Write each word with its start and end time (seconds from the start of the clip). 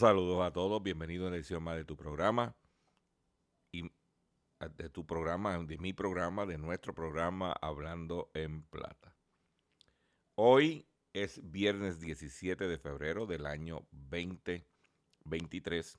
Saludos 0.00 0.42
a 0.42 0.50
todos. 0.50 0.82
Bienvenido 0.82 1.26
a 1.26 1.30
la 1.30 1.36
edición 1.36 1.62
más 1.62 1.76
de 1.76 1.84
tu 1.84 1.94
programa. 1.94 2.56
Y 3.70 3.92
de 4.76 4.88
tu 4.88 5.06
programa, 5.06 5.58
de 5.58 5.76
mi 5.76 5.92
programa, 5.92 6.46
de 6.46 6.56
nuestro 6.56 6.94
programa 6.94 7.52
Hablando 7.60 8.30
en 8.32 8.62
Plata. 8.62 9.14
Hoy 10.36 10.88
es 11.12 11.38
viernes 11.50 12.00
17 12.00 12.66
de 12.66 12.78
febrero 12.78 13.26
del 13.26 13.44
año 13.44 13.86
2023. 13.90 15.98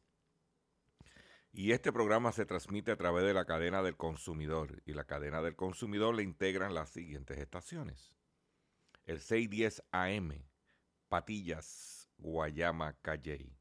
Y 1.51 1.71
este 1.71 1.93
programa 1.93 2.31
se 2.31 2.47
transmite 2.47 2.91
a 2.91 2.97
través 2.97 3.23
de 3.23 3.35
la 3.35 3.45
cadena 3.45 3.83
del 3.83 3.97
consumidor. 3.97 4.81
Y 4.87 4.93
la 4.93 5.03
cadena 5.03 5.43
del 5.43 5.55
consumidor 5.55 6.15
le 6.15 6.23
integran 6.23 6.73
las 6.73 6.89
siguientes 6.89 7.37
estaciones. 7.37 8.15
El 9.03 9.19
610 9.19 9.83
AM, 9.91 10.43
Patillas, 11.07 12.09
Guayama, 12.17 12.93
Calley. 13.03 13.60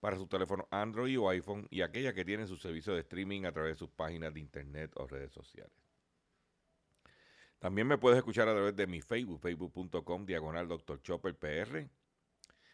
para 0.00 0.16
su 0.16 0.26
teléfono 0.26 0.68
Android 0.70 1.18
o 1.18 1.28
iPhone 1.28 1.66
y 1.70 1.82
aquellas 1.82 2.14
que 2.14 2.24
tienen 2.24 2.46
su 2.46 2.56
servicio 2.56 2.94
de 2.94 3.00
streaming 3.00 3.44
a 3.44 3.52
través 3.52 3.74
de 3.74 3.78
sus 3.78 3.90
páginas 3.90 4.32
de 4.32 4.40
internet 4.40 4.92
o 4.96 5.06
redes 5.06 5.32
sociales. 5.32 5.72
También 7.58 7.88
me 7.88 7.98
puedes 7.98 8.18
escuchar 8.18 8.48
a 8.48 8.52
través 8.52 8.76
de 8.76 8.86
mi 8.86 9.00
Facebook, 9.00 9.40
facebook.com, 9.40 10.24
diagonal 10.24 10.68
Dr. 10.68 11.02
Chopper 11.02 11.36
PR. 11.36 11.88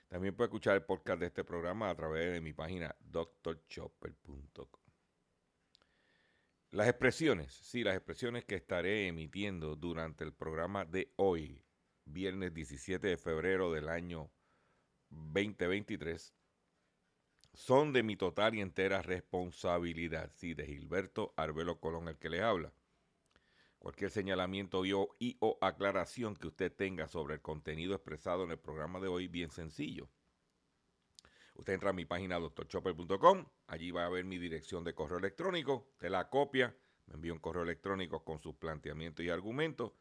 También 0.08 0.36
puedes 0.36 0.48
escuchar 0.48 0.74
el 0.74 0.82
podcast 0.82 1.20
de 1.20 1.26
este 1.26 1.42
programa 1.42 1.88
a 1.88 1.94
través 1.94 2.32
de 2.32 2.40
mi 2.40 2.52
página 2.52 2.94
drchopper.com. 3.00 4.84
Las 6.70 6.88
expresiones, 6.88 7.52
sí, 7.52 7.82
las 7.82 7.94
expresiones 7.96 8.44
que 8.44 8.56
estaré 8.56 9.06
emitiendo 9.06 9.76
durante 9.76 10.24
el 10.24 10.34
programa 10.34 10.84
de 10.84 11.12
hoy, 11.16 11.64
viernes 12.04 12.52
17 12.52 13.06
de 13.06 13.16
febrero 13.16 13.72
del 13.72 13.88
año 13.88 14.30
2023, 15.10 16.34
son 17.54 17.92
de 17.92 18.02
mi 18.02 18.16
total 18.16 18.54
y 18.54 18.60
entera 18.60 19.00
responsabilidad, 19.00 20.32
sí, 20.34 20.54
de 20.54 20.66
Gilberto 20.66 21.32
Arbelo 21.36 21.78
Colón, 21.80 22.08
el 22.08 22.18
que 22.18 22.28
le 22.28 22.42
habla. 22.42 22.72
Cualquier 23.78 24.10
señalamiento 24.10 24.84
y 24.84 24.92
o 25.40 25.58
aclaración 25.60 26.34
que 26.36 26.48
usted 26.48 26.72
tenga 26.74 27.06
sobre 27.06 27.34
el 27.34 27.42
contenido 27.42 27.94
expresado 27.94 28.44
en 28.44 28.50
el 28.50 28.58
programa 28.58 28.98
de 28.98 29.08
hoy, 29.08 29.28
bien 29.28 29.50
sencillo. 29.50 30.08
Usted 31.54 31.74
entra 31.74 31.90
a 31.90 31.92
mi 31.92 32.04
página 32.04 32.38
doctorchopper.com, 32.40 33.46
allí 33.68 33.92
va 33.92 34.06
a 34.06 34.08
ver 34.08 34.24
mi 34.24 34.38
dirección 34.38 34.82
de 34.82 34.94
correo 34.94 35.18
electrónico, 35.18 35.92
te 35.98 36.10
la 36.10 36.28
copia, 36.28 36.76
me 37.06 37.14
envía 37.14 37.32
un 37.32 37.38
correo 37.38 37.62
electrónico 37.62 38.24
con 38.24 38.40
sus 38.40 38.56
planteamientos 38.56 39.24
y 39.24 39.30
argumentos, 39.30 39.92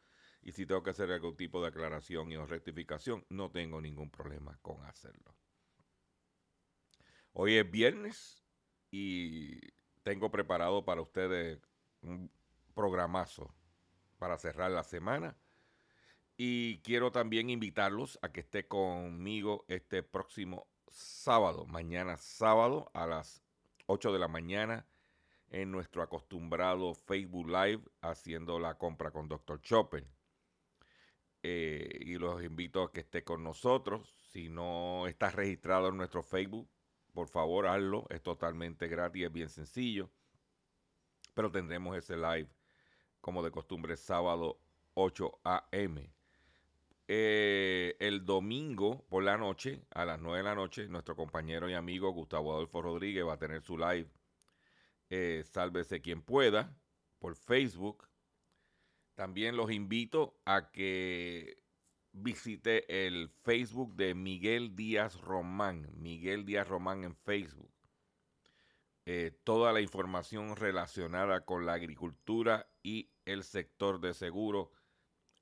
y 0.42 0.52
si 0.52 0.66
tengo 0.66 0.82
que 0.82 0.90
hacer 0.90 1.12
algún 1.12 1.36
tipo 1.36 1.62
de 1.62 1.68
aclaración 1.68 2.32
y 2.32 2.36
o 2.36 2.46
rectificación, 2.46 3.24
no 3.28 3.50
tengo 3.52 3.80
ningún 3.80 4.10
problema 4.10 4.58
con 4.62 4.84
hacerlo. 4.84 5.34
Hoy 7.36 7.56
es 7.56 7.68
viernes 7.68 8.44
y 8.92 9.58
tengo 10.04 10.30
preparado 10.30 10.84
para 10.84 11.00
ustedes 11.00 11.58
un 12.00 12.30
programazo 12.74 13.52
para 14.20 14.38
cerrar 14.38 14.70
la 14.70 14.84
semana. 14.84 15.36
Y 16.36 16.78
quiero 16.82 17.10
también 17.10 17.50
invitarlos 17.50 18.20
a 18.22 18.30
que 18.30 18.38
esté 18.38 18.68
conmigo 18.68 19.64
este 19.66 20.04
próximo 20.04 20.68
sábado, 20.92 21.66
mañana 21.66 22.18
sábado 22.18 22.92
a 22.94 23.04
las 23.04 23.42
8 23.86 24.12
de 24.12 24.18
la 24.20 24.28
mañana, 24.28 24.86
en 25.50 25.72
nuestro 25.72 26.02
acostumbrado 26.02 26.94
Facebook 26.94 27.48
Live 27.48 27.82
haciendo 28.00 28.60
la 28.60 28.78
compra 28.78 29.10
con 29.10 29.26
Dr. 29.26 29.60
Chopper. 29.60 30.06
Eh, 31.42 31.98
y 32.00 32.14
los 32.14 32.44
invito 32.44 32.84
a 32.84 32.92
que 32.92 33.00
esté 33.00 33.24
con 33.24 33.42
nosotros. 33.42 34.14
Si 34.28 34.48
no 34.48 35.08
estás 35.08 35.34
registrado 35.34 35.88
en 35.88 35.96
nuestro 35.96 36.22
Facebook, 36.22 36.70
por 37.14 37.28
favor 37.28 37.66
hazlo. 37.66 38.06
Es 38.10 38.22
totalmente 38.22 38.88
gratis, 38.88 39.24
es 39.24 39.32
bien 39.32 39.48
sencillo. 39.48 40.10
Pero 41.32 41.50
tendremos 41.50 41.96
ese 41.96 42.16
live 42.16 42.48
como 43.20 43.42
de 43.42 43.50
costumbre 43.50 43.96
sábado 43.96 44.58
8 44.94 45.40
a.m. 45.44 46.10
Eh, 47.06 47.96
el 48.00 48.24
domingo 48.24 49.04
por 49.08 49.22
la 49.22 49.36
noche, 49.36 49.82
a 49.90 50.04
las 50.04 50.20
9 50.20 50.38
de 50.38 50.44
la 50.44 50.54
noche, 50.54 50.88
nuestro 50.88 51.16
compañero 51.16 51.68
y 51.68 51.74
amigo 51.74 52.10
Gustavo 52.10 52.52
Adolfo 52.52 52.82
Rodríguez 52.82 53.26
va 53.26 53.34
a 53.34 53.38
tener 53.38 53.62
su 53.62 53.76
live 53.78 54.08
eh, 55.10 55.42
Sálvese 55.44 56.00
quien 56.00 56.22
pueda 56.22 56.76
por 57.18 57.36
Facebook. 57.36 58.08
También 59.14 59.56
los 59.56 59.70
invito 59.70 60.40
a 60.44 60.70
que 60.70 61.63
visite 62.14 63.06
el 63.06 63.28
Facebook 63.28 63.96
de 63.96 64.14
Miguel 64.14 64.74
Díaz 64.74 65.20
Román. 65.20 65.90
Miguel 65.96 66.46
Díaz 66.46 66.68
Román 66.68 67.04
en 67.04 67.16
Facebook. 67.16 67.70
Eh, 69.06 69.32
toda 69.44 69.72
la 69.72 69.82
información 69.82 70.56
relacionada 70.56 71.44
con 71.44 71.66
la 71.66 71.74
agricultura 71.74 72.66
y 72.82 73.10
el 73.26 73.44
sector 73.44 74.00
de 74.00 74.14
seguro, 74.14 74.72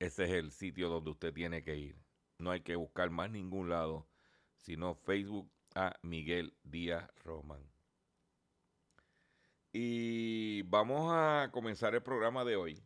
ese 0.01 0.25
es 0.25 0.31
el 0.31 0.51
sitio 0.51 0.89
donde 0.89 1.11
usted 1.11 1.33
tiene 1.33 1.63
que 1.63 1.77
ir. 1.77 1.97
No 2.39 2.51
hay 2.51 2.63
que 2.63 2.75
buscar 2.75 3.11
más 3.11 3.31
ningún 3.31 3.69
lado, 3.69 4.09
sino 4.57 4.97
Facebook 4.97 5.53
a 5.77 5.95
Miguel 6.03 6.57
Díaz 6.65 7.09
Román. 7.23 7.71
Y 9.73 10.63
vamos 10.63 11.13
a 11.13 11.51
comenzar 11.53 11.95
el 11.95 12.03
programa 12.03 12.45
de 12.45 12.57
hoy, 12.57 12.83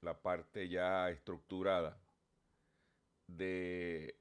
la 0.00 0.22
parte 0.22 0.68
ya 0.68 1.10
estructurada, 1.10 2.00
de 3.26 4.18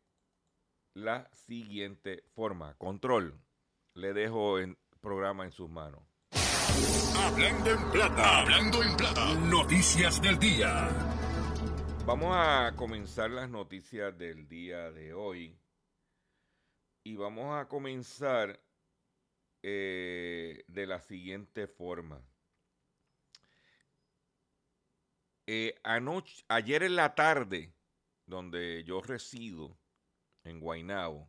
la 0.93 1.29
siguiente 1.33 2.23
forma. 2.33 2.75
Control, 2.75 3.39
le 3.93 4.13
dejo 4.13 4.57
el 4.57 4.77
programa 5.01 5.45
en 5.45 5.51
sus 5.51 5.69
manos. 5.69 6.01
Hablando 7.17 7.71
en 7.71 7.91
plata, 7.91 8.39
hablando 8.41 8.83
en 8.83 8.97
plata, 8.97 9.33
noticias 9.35 10.21
del 10.21 10.37
día. 10.39 10.89
Vamos 12.05 12.35
a 12.35 12.73
comenzar 12.75 13.31
las 13.31 13.49
noticias 13.49 14.17
del 14.17 14.47
día 14.47 14.91
de 14.91 15.13
hoy. 15.13 15.57
Y 17.03 17.15
vamos 17.15 17.55
a 17.55 17.67
comenzar 17.67 18.59
eh, 19.63 20.63
de 20.67 20.87
la 20.87 20.99
siguiente 20.99 21.67
forma. 21.67 22.21
Eh, 25.47 25.79
anoche, 25.83 26.43
ayer 26.47 26.83
en 26.83 26.95
la 26.95 27.13
tarde, 27.13 27.74
donde 28.25 28.83
yo 28.83 29.01
resido, 29.01 29.77
en 30.43 30.59
Guaynabo, 30.59 31.27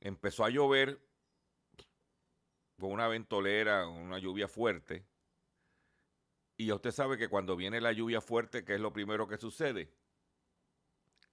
empezó 0.00 0.44
a 0.44 0.50
llover 0.50 1.00
con 2.78 2.92
una 2.92 3.08
ventolera, 3.08 3.86
una 3.86 4.18
lluvia 4.18 4.48
fuerte. 4.48 5.06
Y 6.56 6.70
usted 6.72 6.92
sabe 6.92 7.18
que 7.18 7.28
cuando 7.28 7.56
viene 7.56 7.80
la 7.80 7.92
lluvia 7.92 8.20
fuerte, 8.20 8.64
¿qué 8.64 8.74
es 8.74 8.80
lo 8.80 8.92
primero 8.92 9.26
que 9.28 9.38
sucede? 9.38 9.92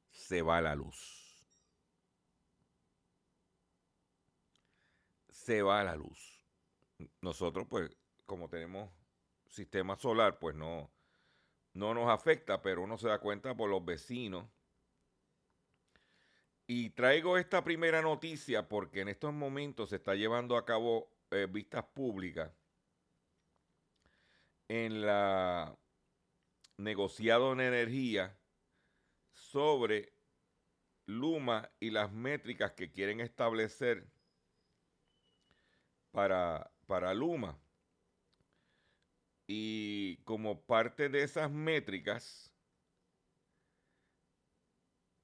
Se 0.09 0.42
va 0.42 0.62
la 0.62 0.75
luz. 0.75 1.45
Se 5.30 5.62
va 5.62 5.83
la 5.83 5.95
luz. 5.95 6.45
Nosotros, 7.21 7.68
pues, 7.69 7.89
como 8.25 8.50
tenemos 8.50 8.89
sistema 9.47 9.95
solar, 9.95 10.39
pues 10.39 10.56
no, 10.56 10.89
no 11.73 11.94
nos 11.94 12.09
afecta, 12.09 12.62
pero 12.62 12.83
uno 12.83 12.97
se 12.97 13.07
da 13.07 13.19
cuenta 13.19 13.56
por 13.56 13.69
los 13.69 13.83
vecinos. 13.83 14.47
Y 16.68 16.91
traigo 16.91 17.38
esta 17.38 17.63
primera 17.63 18.01
noticia 18.01 18.68
porque 18.68 19.01
en 19.01 19.09
estos 19.09 19.33
momentos 19.33 19.89
se 19.89 19.97
está 19.97 20.15
llevando 20.15 20.56
a 20.56 20.65
cabo 20.65 21.09
eh, 21.31 21.47
vistas 21.50 21.83
públicas 21.85 22.51
en 24.68 25.06
la 25.06 25.77
negociado 26.77 27.51
en 27.53 27.59
energía 27.59 28.38
sobre 29.33 30.13
Luma 31.06 31.69
y 31.79 31.89
las 31.89 32.12
métricas 32.12 32.71
que 32.71 32.91
quieren 32.91 33.19
establecer 33.19 34.07
para, 36.12 36.71
para 36.88 37.13
Luma. 37.13 37.59
Y 39.53 40.15
como 40.24 40.62
parte 40.62 41.09
de 41.09 41.24
esas 41.24 41.51
métricas, 41.51 42.53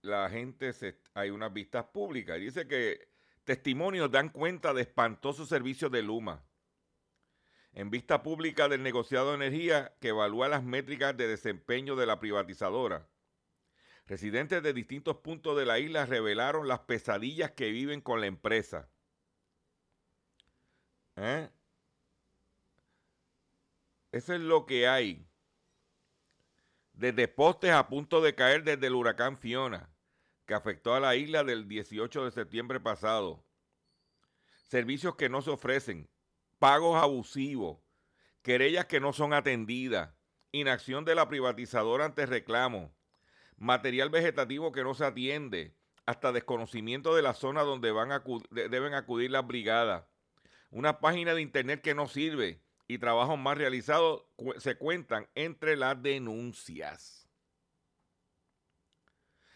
la 0.01 0.29
gente 0.29 0.73
hay 1.13 1.29
unas 1.29 1.53
vistas 1.53 1.85
públicas. 1.85 2.37
Dice 2.37 2.67
que 2.67 3.07
Testimonios 3.45 4.11
dan 4.11 4.27
cuenta 4.27 4.73
de 4.73 4.81
espantosos 4.81 5.47
servicios 5.47 5.89
de 5.93 6.01
Luma. 6.01 6.45
En 7.71 7.89
vista 7.89 8.21
pública 8.21 8.67
del 8.67 8.83
negociado 8.83 9.29
de 9.29 9.35
energía 9.35 9.95
que 10.01 10.09
evalúa 10.09 10.49
las 10.49 10.61
métricas 10.61 11.15
de 11.15 11.29
desempeño 11.29 11.95
de 11.95 12.07
la 12.07 12.19
privatizadora. 12.19 13.07
Residentes 14.07 14.61
de 14.61 14.73
distintos 14.73 15.15
puntos 15.19 15.57
de 15.57 15.65
la 15.65 15.79
isla 15.79 16.05
revelaron 16.05 16.67
las 16.67 16.79
pesadillas 16.79 17.51
que 17.51 17.71
viven 17.71 18.01
con 18.01 18.19
la 18.19 18.27
empresa. 18.27 18.89
¿Eh? 21.15 21.49
Eso 24.11 24.33
es 24.33 24.41
lo 24.41 24.65
que 24.65 24.87
hay. 24.87 25.27
Desde 26.93 27.27
postes 27.27 27.71
a 27.71 27.87
punto 27.87 28.21
de 28.21 28.35
caer 28.35 28.63
desde 28.63 28.87
el 28.87 28.95
huracán 28.95 29.37
Fiona 29.37 29.89
que 30.47 30.53
afectó 30.53 30.95
a 30.95 30.99
la 30.99 31.15
isla 31.15 31.43
del 31.43 31.67
18 31.67 32.23
de 32.25 32.31
septiembre 32.31 32.79
pasado. 32.79 33.45
Servicios 34.69 35.15
que 35.15 35.29
no 35.29 35.41
se 35.41 35.51
ofrecen, 35.51 36.09
pagos 36.57 36.95
abusivos, 37.01 37.79
querellas 38.41 38.85
que 38.85 39.01
no 39.01 39.11
son 39.11 39.33
atendidas, 39.33 40.15
inacción 40.53 41.03
de 41.03 41.15
la 41.15 41.27
privatizadora 41.27 42.05
ante 42.05 42.25
reclamo, 42.25 42.95
material 43.57 44.09
vegetativo 44.09 44.71
que 44.71 44.83
no 44.83 44.93
se 44.93 45.05
atiende, 45.05 45.75
hasta 46.05 46.31
desconocimiento 46.31 47.13
de 47.13 47.21
la 47.21 47.33
zona 47.33 47.63
donde 47.63 47.91
van 47.91 48.09
deben 48.49 48.93
acudir 48.93 49.29
las 49.29 49.45
brigadas, 49.45 50.05
una 50.69 51.01
página 51.01 51.33
de 51.33 51.41
internet 51.41 51.81
que 51.81 51.93
no 51.93 52.07
sirve 52.07 52.63
y 52.87 52.97
trabajos 52.97 53.37
más 53.37 53.57
realizados 53.57 54.23
se 54.57 54.77
cuentan 54.77 55.27
entre 55.35 55.75
las 55.75 56.01
denuncias. 56.01 57.27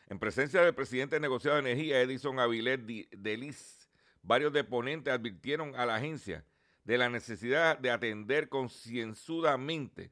En 0.08 0.20
presencia 0.20 0.62
del 0.62 0.75
presidente 0.75 1.20
negociado 1.20 1.55
de 1.55 1.72
energía, 1.72 2.01
Edison 2.01 2.39
Avilés 2.39 2.79
Delis, 3.12 3.89
varios 4.22 4.51
deponentes 4.51 5.13
advirtieron 5.13 5.74
a 5.75 5.86
la 5.86 5.96
agencia 5.96 6.46
de 6.84 6.98
la 6.98 7.10
necesidad 7.10 7.77
de 7.77 7.91
atender 7.91 8.50
concienzudamente 8.50 10.12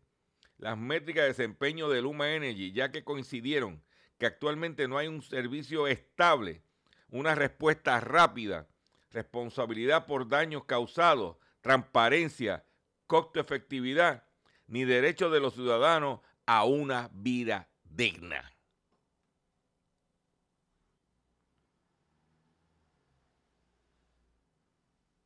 las 0.58 0.78
métricas 0.78 1.24
de 1.24 1.30
desempeño 1.30 1.90
de 1.90 2.02
Luma 2.02 2.34
Energy, 2.34 2.72
ya 2.72 2.92
que 2.92 3.04
coincidieron 3.04 3.84
que 4.18 4.26
actualmente 4.26 4.88
no 4.88 4.98
hay 4.98 5.08
un 5.08 5.22
servicio 5.22 5.88
estable, 5.88 6.64
una 7.10 7.36
respuesta 7.36 8.00
rápida, 8.00 8.68
responsabilidad 9.12 10.06
por 10.06 10.28
daños 10.28 10.66
causados, 10.66 11.38
transparencia, 11.62 12.66
costo 13.10 13.40
efectividad, 13.40 14.24
ni 14.68 14.86
derecho 14.86 15.32
de 15.32 15.40
los 15.40 15.56
ciudadanos 15.56 16.20
a 16.46 16.64
una 16.64 17.10
vida 17.12 17.68
digna. 17.84 18.54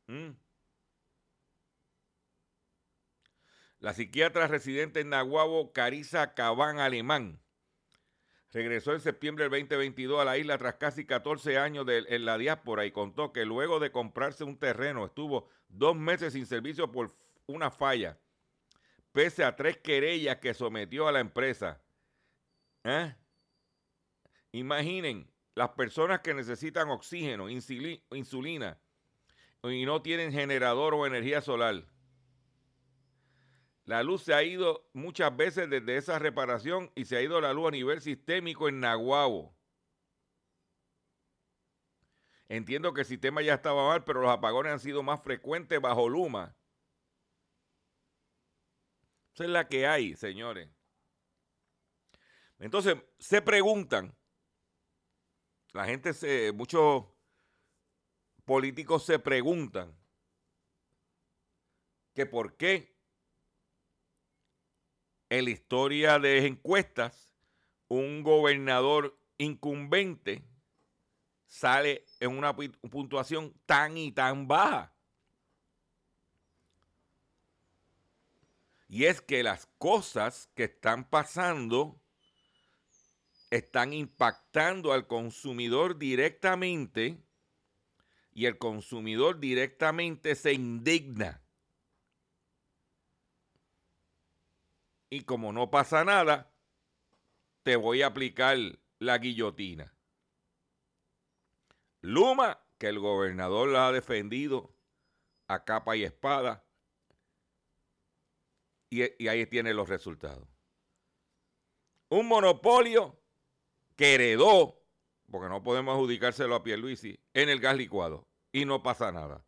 Mm. 0.06 0.30
La 3.80 3.92
psiquiatra 3.92 4.46
residente 4.46 5.00
en 5.00 5.10
Nahuabo, 5.10 5.74
Carisa 5.74 6.32
Cabán 6.32 6.78
Alemán, 6.78 7.38
regresó 8.50 8.94
en 8.94 9.00
septiembre 9.00 9.44
del 9.44 9.50
2022 9.50 10.22
a 10.22 10.24
la 10.24 10.38
isla 10.38 10.56
tras 10.56 10.76
casi 10.76 11.04
14 11.04 11.58
años 11.58 11.84
en 11.88 12.24
la 12.24 12.38
diáspora 12.38 12.86
y 12.86 12.92
contó 12.92 13.34
que 13.34 13.44
luego 13.44 13.78
de 13.78 13.92
comprarse 13.92 14.42
un 14.42 14.58
terreno 14.58 15.04
estuvo 15.04 15.50
dos 15.68 15.94
meses 15.94 16.32
sin 16.32 16.46
servicio 16.46 16.90
por 16.90 17.14
una 17.46 17.70
falla, 17.70 18.18
pese 19.12 19.44
a 19.44 19.54
tres 19.54 19.78
querellas 19.78 20.38
que 20.38 20.54
sometió 20.54 21.08
a 21.08 21.12
la 21.12 21.20
empresa. 21.20 21.80
¿Eh? 22.84 23.14
Imaginen, 24.52 25.30
las 25.54 25.70
personas 25.70 26.20
que 26.20 26.34
necesitan 26.34 26.90
oxígeno, 26.90 27.48
insulina, 27.48 28.78
y 29.62 29.84
no 29.84 30.02
tienen 30.02 30.32
generador 30.32 30.94
o 30.94 31.06
energía 31.06 31.40
solar. 31.40 31.86
La 33.84 34.02
luz 34.02 34.22
se 34.22 34.34
ha 34.34 34.42
ido 34.42 34.88
muchas 34.92 35.34
veces 35.36 35.68
desde 35.68 35.96
esa 35.96 36.18
reparación 36.18 36.90
y 36.94 37.04
se 37.04 37.16
ha 37.16 37.22
ido 37.22 37.40
la 37.40 37.52
luz 37.52 37.68
a 37.68 37.70
nivel 37.70 38.00
sistémico 38.00 38.68
en 38.68 38.80
Nahuabo. 38.80 39.54
Entiendo 42.48 42.92
que 42.92 43.02
el 43.02 43.06
sistema 43.06 43.42
ya 43.42 43.54
estaba 43.54 43.88
mal, 43.88 44.04
pero 44.04 44.22
los 44.22 44.30
apagones 44.30 44.72
han 44.72 44.80
sido 44.80 45.02
más 45.02 45.22
frecuentes 45.22 45.80
bajo 45.80 46.08
Luma 46.08 46.54
Esa 49.34 49.44
es 49.44 49.50
la 49.50 49.68
que 49.68 49.86
hay, 49.86 50.14
señores. 50.14 50.70
Entonces, 52.60 52.96
se 53.18 53.42
preguntan, 53.42 54.16
la 55.72 55.84
gente 55.86 56.14
se, 56.14 56.52
muchos 56.52 57.04
políticos 58.44 59.04
se 59.04 59.18
preguntan 59.18 59.92
que 62.14 62.26
por 62.26 62.56
qué 62.56 62.96
en 65.30 65.46
la 65.46 65.50
historia 65.50 66.20
de 66.20 66.46
encuestas 66.46 67.34
un 67.88 68.22
gobernador 68.22 69.18
incumbente 69.36 70.44
sale 71.46 72.04
en 72.20 72.38
una 72.38 72.54
puntuación 72.54 73.52
tan 73.66 73.96
y 73.96 74.12
tan 74.12 74.46
baja. 74.46 74.93
Y 78.88 79.06
es 79.06 79.20
que 79.20 79.42
las 79.42 79.66
cosas 79.78 80.50
que 80.54 80.64
están 80.64 81.08
pasando 81.08 82.00
están 83.50 83.92
impactando 83.92 84.92
al 84.92 85.06
consumidor 85.06 85.96
directamente 85.96 87.18
y 88.32 88.46
el 88.46 88.58
consumidor 88.58 89.38
directamente 89.38 90.34
se 90.34 90.52
indigna. 90.52 91.40
Y 95.08 95.22
como 95.22 95.52
no 95.52 95.70
pasa 95.70 96.04
nada, 96.04 96.52
te 97.62 97.76
voy 97.76 98.02
a 98.02 98.08
aplicar 98.08 98.58
la 98.98 99.18
guillotina. 99.18 99.94
Luma, 102.00 102.60
que 102.78 102.88
el 102.88 102.98
gobernador 102.98 103.68
la 103.68 103.88
ha 103.88 103.92
defendido 103.92 104.74
a 105.46 105.64
capa 105.64 105.96
y 105.96 106.02
espada, 106.02 106.63
y, 109.02 109.28
ahí 109.28 109.46
tiene 109.46 109.74
los 109.74 109.88
resultados. 109.88 110.48
Un 112.08 112.28
monopolio 112.28 113.18
que 113.96 114.14
heredó, 114.14 114.82
porque 115.30 115.48
no 115.48 115.62
podemos 115.62 115.94
adjudicárselo 115.94 116.54
a 116.54 116.62
Pierluisi, 116.62 117.18
en 117.32 117.48
el 117.48 117.60
gas 117.60 117.76
licuado, 117.76 118.28
y 118.52 118.64
no 118.64 118.82
pasa 118.82 119.10
nada. 119.10 119.44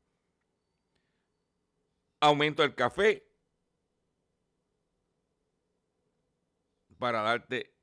Aumento 2.21 2.65
el 2.65 2.75
café, 2.75 3.29
para 6.99 7.23
darte 7.23 7.75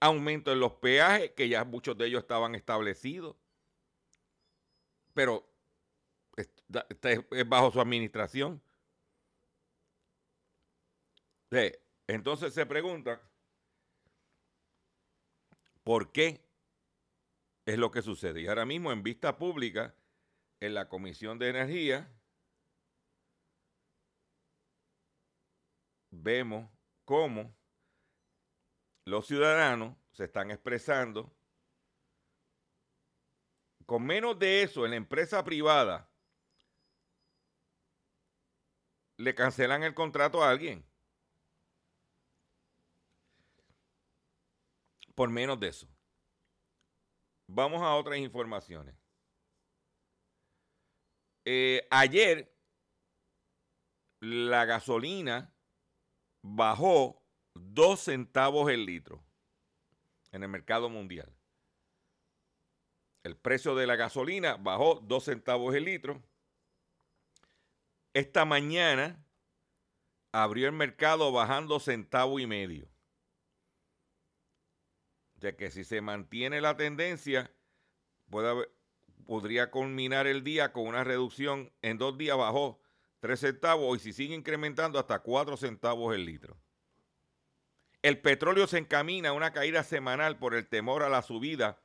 aumento 0.00 0.50
en 0.50 0.58
los 0.58 0.72
peajes, 0.74 1.30
que 1.30 1.48
ya 1.48 1.64
muchos 1.64 1.96
de 1.96 2.06
ellos 2.06 2.22
estaban 2.22 2.56
establecidos 2.56 3.36
pero 5.14 5.46
está, 6.36 6.86
es 6.90 7.48
bajo 7.48 7.70
su 7.70 7.80
administración. 7.80 8.62
Entonces 12.06 12.54
se 12.54 12.64
pregunta, 12.64 13.20
¿por 15.84 16.10
qué 16.10 16.40
es 17.66 17.78
lo 17.78 17.90
que 17.90 18.00
sucede? 18.00 18.40
Y 18.40 18.46
ahora 18.46 18.64
mismo 18.64 18.90
en 18.90 19.02
vista 19.02 19.36
pública, 19.36 19.94
en 20.60 20.74
la 20.74 20.88
Comisión 20.88 21.38
de 21.38 21.50
Energía, 21.50 22.10
vemos 26.10 26.70
cómo 27.04 27.54
los 29.04 29.26
ciudadanos 29.26 29.96
se 30.12 30.24
están 30.24 30.50
expresando 30.50 31.34
con 33.84 34.04
menos 34.04 34.38
de 34.38 34.62
eso, 34.62 34.84
en 34.84 34.92
la 34.92 34.96
empresa 34.96 35.44
privada, 35.44 36.08
le 39.18 39.34
cancelan 39.34 39.82
el 39.82 39.92
contrato 39.92 40.42
a 40.42 40.48
alguien. 40.48 40.91
Por 45.14 45.30
menos 45.30 45.58
de 45.60 45.68
eso. 45.68 45.88
Vamos 47.48 47.82
a 47.82 47.94
otras 47.94 48.18
informaciones. 48.18 48.94
Eh, 51.44 51.86
ayer 51.90 52.54
la 54.20 54.64
gasolina 54.64 55.52
bajó 56.42 57.22
dos 57.54 58.00
centavos 58.00 58.70
el 58.70 58.86
litro 58.86 59.22
en 60.30 60.42
el 60.44 60.48
mercado 60.48 60.88
mundial. 60.88 61.34
El 63.24 63.36
precio 63.36 63.74
de 63.74 63.86
la 63.86 63.96
gasolina 63.96 64.56
bajó 64.56 65.00
dos 65.00 65.24
centavos 65.24 65.74
el 65.74 65.84
litro. 65.84 66.22
Esta 68.14 68.44
mañana 68.44 69.24
abrió 70.32 70.66
el 70.66 70.72
mercado 70.72 71.30
bajando 71.32 71.78
centavo 71.78 72.38
y 72.38 72.46
medio. 72.46 72.91
De 75.42 75.56
que 75.56 75.72
si 75.72 75.82
se 75.82 76.00
mantiene 76.00 76.60
la 76.60 76.76
tendencia, 76.76 77.50
podría 79.26 79.72
culminar 79.72 80.28
el 80.28 80.44
día 80.44 80.72
con 80.72 80.86
una 80.86 81.02
reducción. 81.02 81.72
En 81.82 81.98
dos 81.98 82.16
días 82.16 82.36
bajó 82.36 82.80
tres 83.18 83.40
centavos 83.40 83.98
y 83.98 84.00
si 84.00 84.12
sigue 84.12 84.36
incrementando 84.36 85.00
hasta 85.00 85.18
cuatro 85.18 85.56
centavos 85.56 86.14
el 86.14 86.26
litro. 86.26 86.56
El 88.02 88.20
petróleo 88.20 88.68
se 88.68 88.78
encamina 88.78 89.30
a 89.30 89.32
una 89.32 89.52
caída 89.52 89.82
semanal 89.82 90.38
por 90.38 90.54
el 90.54 90.68
temor 90.68 91.02
a 91.02 91.08
la 91.08 91.22
subida 91.22 91.80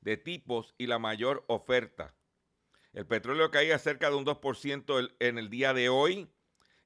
de 0.00 0.16
tipos 0.16 0.76
y 0.78 0.86
la 0.86 1.00
mayor 1.00 1.44
oferta. 1.48 2.14
El 2.92 3.06
petróleo 3.06 3.50
caía 3.50 3.80
cerca 3.80 4.08
de 4.08 4.16
un 4.16 4.24
2% 4.24 5.16
en 5.18 5.38
el 5.38 5.50
día 5.50 5.74
de 5.74 5.88
hoy 5.88 6.28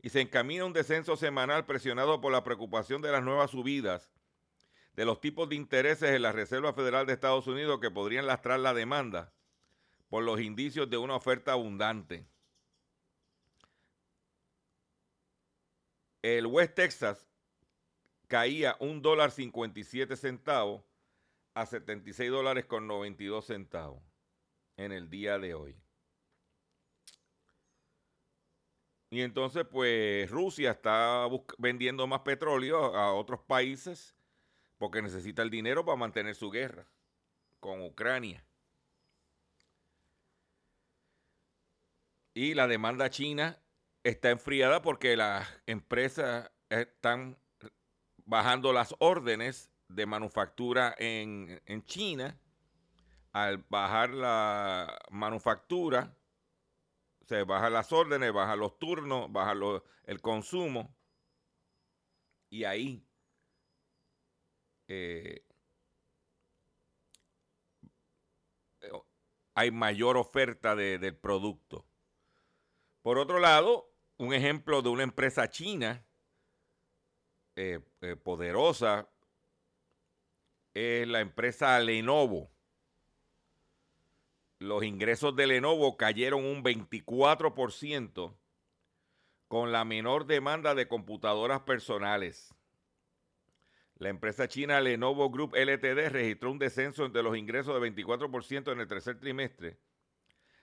y 0.01 0.09
se 0.09 0.23
encamina 0.23 0.65
un 0.65 0.73
descenso 0.73 1.17
semanal 1.17 1.67
presionado 1.67 2.23
por 2.23 2.33
la 2.33 2.45
preocupación 2.45 3.03
de 3.03 3.13
las 3.13 3.23
nuevas 3.23 3.51
subidas 3.51 4.11
de 4.97 5.05
los 5.05 5.21
tipos 5.21 5.49
de 5.49 5.57
intereses 5.57 6.11
en 6.11 6.23
la 6.23 6.33
Reserva 6.33 6.73
Federal 6.73 7.07
de 7.07 7.15
Estados 7.15 7.47
Unidos 7.47 7.81
que 7.81 7.91
podrían 7.91 8.27
lastrar 8.27 8.61
la 8.61 8.75
demanda 8.75 9.33
por 10.09 10.23
los 10.23 10.41
indicios 10.41 10.89
de 10.89 10.97
una 10.97 11.17
oferta 11.17 11.53
abundante. 11.53 12.27
El 16.23 16.47
West 16.47 16.75
Texas 16.75 17.29
caía 18.29 18.77
un 18.79 19.03
dólar 19.03 19.31
57 19.31 20.17
centavos 20.17 20.83
a 21.55 21.67
76 21.67 22.31
dólares 22.31 22.65
con 22.65 22.87
92 22.87 23.45
centavos 23.47 24.03
en 24.77 24.93
el 24.93 25.11
día 25.11 25.39
de 25.39 25.55
hoy. 25.55 25.77
Y 29.11 29.21
entonces, 29.21 29.65
pues 29.71 30.29
Rusia 30.31 30.73
está 30.73 31.29
vendiendo 31.59 32.07
más 32.07 32.21
petróleo 32.21 32.97
a 32.97 33.13
otros 33.15 33.41
países 33.41 34.17
porque 34.79 35.03
necesita 35.03 35.43
el 35.43 35.51
dinero 35.51 35.85
para 35.85 35.97
mantener 35.97 36.35
su 36.35 36.51
guerra 36.51 36.87
con 37.61 37.83
Ucrania. 37.83 38.45
Y 42.35 42.55
la 42.55 42.67
demanda 42.67 43.11
china 43.11 43.59
está 44.03 44.31
enfriada 44.31 44.83
porque 44.83 45.17
las 45.17 45.49
empresas 45.67 46.51
están 46.69 47.39
bajando 48.25 48.73
las 48.73 48.95
órdenes 48.99 49.71
de 49.89 50.07
manufactura 50.07 50.95
en, 50.99 51.61
China, 51.87 52.39
al 53.33 53.59
bajar 53.69 54.11
la 54.11 54.99
manufactura, 55.11 56.17
se 57.27 57.45
bajan 57.45 57.73
las 57.73 57.93
órdenes, 57.93 58.33
bajan 58.33 58.59
los 58.59 58.79
turnos, 58.79 59.33
baja 59.33 59.55
el 60.05 60.21
consumo, 60.21 60.95
y 62.51 62.65
ahí 62.65 63.07
eh, 64.89 65.45
hay 69.55 69.71
mayor 69.71 70.17
oferta 70.17 70.75
del 70.75 71.17
producto. 71.17 71.87
Por 73.03 73.19
otro 73.19 73.39
lado, 73.39 73.91
un 74.17 74.35
ejemplo 74.35 74.83
de 74.83 74.89
una 74.89 75.03
empresa 75.03 75.49
china 75.49 76.05
eh, 77.57 77.81
eh, 78.01 78.17
poderosa 78.17 79.09
es 80.75 81.07
la 81.07 81.21
empresa 81.21 81.79
Lenovo. 81.79 82.51
Los 84.59 84.83
ingresos 84.83 85.37
de 85.37 85.47
Lenovo 85.47 85.97
cayeron 85.97 86.45
un 86.45 86.65
24% 86.65 88.37
con 89.47 89.71
la 89.71 89.85
menor 89.85 90.27
demanda 90.27 90.75
de 90.75 90.89
computadoras 90.89 91.61
personales. 91.61 92.54
La 93.99 94.09
empresa 94.09 94.49
china 94.49 94.81
Lenovo 94.81 95.31
Group 95.31 95.55
LTD 95.55 96.11
registró 96.11 96.51
un 96.51 96.59
descenso 96.59 97.09
de 97.09 97.23
los 97.23 97.37
ingresos 97.37 97.81
de 97.81 97.95
24% 97.95 98.73
en 98.73 98.81
el 98.81 98.89
tercer 98.89 99.21
trimestre, 99.21 99.79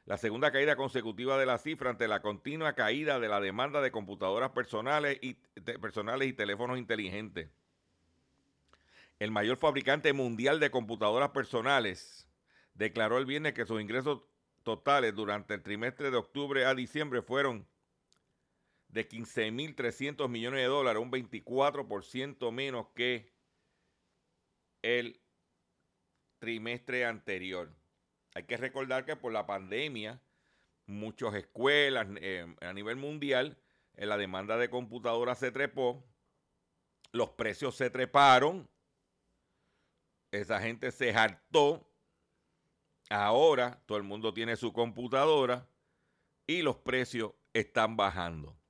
la 0.05 0.17
segunda 0.17 0.51
caída 0.51 0.75
consecutiva 0.75 1.37
de 1.37 1.45
la 1.45 1.57
cifra 1.57 1.91
ante 1.91 2.07
la 2.07 2.21
continua 2.21 2.73
caída 2.73 3.19
de 3.19 3.29
la 3.29 3.39
demanda 3.39 3.81
de 3.81 3.91
computadoras 3.91 4.49
personales 4.51 5.19
y, 5.21 5.35
personales 5.79 6.27
y 6.27 6.33
teléfonos 6.33 6.77
inteligentes. 6.77 7.49
El 9.19 9.31
mayor 9.31 9.57
fabricante 9.57 10.11
mundial 10.11 10.59
de 10.59 10.71
computadoras 10.71 11.29
personales, 11.29 12.27
declaró 12.73 13.19
el 13.19 13.25
viernes 13.25 13.53
que 13.53 13.65
sus 13.65 13.79
ingresos 13.79 14.21
totales 14.63 15.13
durante 15.13 15.53
el 15.53 15.61
trimestre 15.61 16.09
de 16.09 16.17
octubre 16.17 16.65
a 16.65 16.73
diciembre 16.73 17.21
fueron 17.21 17.67
de 18.91 19.07
15.300 19.07 20.27
millones 20.27 20.59
de 20.59 20.65
dólares, 20.65 21.01
un 21.01 21.11
24% 21.11 22.51
menos 22.51 22.87
que 22.93 23.31
el 24.81 25.21
trimestre 26.39 27.05
anterior. 27.05 27.73
Hay 28.33 28.43
que 28.43 28.57
recordar 28.57 29.05
que 29.05 29.15
por 29.15 29.31
la 29.31 29.45
pandemia, 29.45 30.21
muchas 30.85 31.33
escuelas 31.35 32.07
eh, 32.17 32.53
a 32.61 32.73
nivel 32.73 32.97
mundial, 32.97 33.57
en 33.95 34.09
la 34.09 34.17
demanda 34.17 34.57
de 34.57 34.69
computadoras 34.69 35.39
se 35.39 35.51
trepó, 35.51 36.03
los 37.11 37.29
precios 37.31 37.75
se 37.75 37.89
treparon, 37.89 38.69
esa 40.31 40.59
gente 40.61 40.91
se 40.91 41.13
hartó, 41.13 41.87
ahora 43.09 43.81
todo 43.85 43.97
el 43.97 44.03
mundo 44.03 44.33
tiene 44.33 44.55
su 44.55 44.73
computadora 44.73 45.67
y 46.47 46.61
los 46.61 46.77
precios 46.77 47.33
están 47.53 47.97
bajando. 47.97 48.60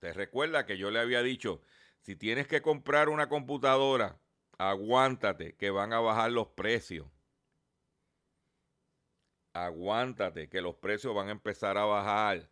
Te 0.00 0.12
recuerda 0.14 0.66
que 0.66 0.78
yo 0.78 0.90
le 0.90 0.98
había 0.98 1.22
dicho, 1.22 1.60
si 2.00 2.16
tienes 2.16 2.48
que 2.48 2.62
comprar 2.62 3.10
una 3.10 3.28
computadora, 3.28 4.18
aguántate, 4.58 5.56
que 5.56 5.70
van 5.70 5.92
a 5.92 6.00
bajar 6.00 6.32
los 6.32 6.48
precios. 6.48 7.06
Aguántate, 9.52 10.48
que 10.48 10.62
los 10.62 10.76
precios 10.76 11.14
van 11.14 11.28
a 11.28 11.32
empezar 11.32 11.76
a 11.76 11.84
bajar. 11.84 12.50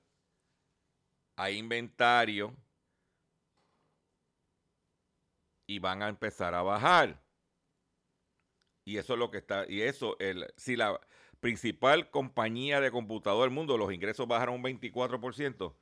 Hay 1.37 1.57
inventario 1.57 2.55
y 5.67 5.79
van 5.79 6.03
a 6.03 6.09
empezar 6.09 6.55
a 6.55 6.63
bajar. 6.63 7.23
Y 8.85 8.99
eso 8.99 9.15
es 9.15 9.19
lo 9.19 9.31
que 9.31 9.39
está. 9.39 9.65
Y 9.69 9.83
eso, 9.83 10.19
el, 10.19 10.53
si 10.57 10.77
la 10.77 11.01
principal 11.41 12.11
compañía 12.11 12.81
de 12.81 12.91
computador 12.91 13.43
del 13.43 13.55
mundo, 13.55 13.79
los 13.79 13.93
ingresos 13.93 14.27
bajaron 14.27 14.57
un 14.57 14.63
24%, 14.65 15.75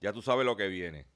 ya 0.00 0.12
tú 0.12 0.22
sabes 0.22 0.44
lo 0.44 0.56
que 0.56 0.68
viene. 0.68 1.06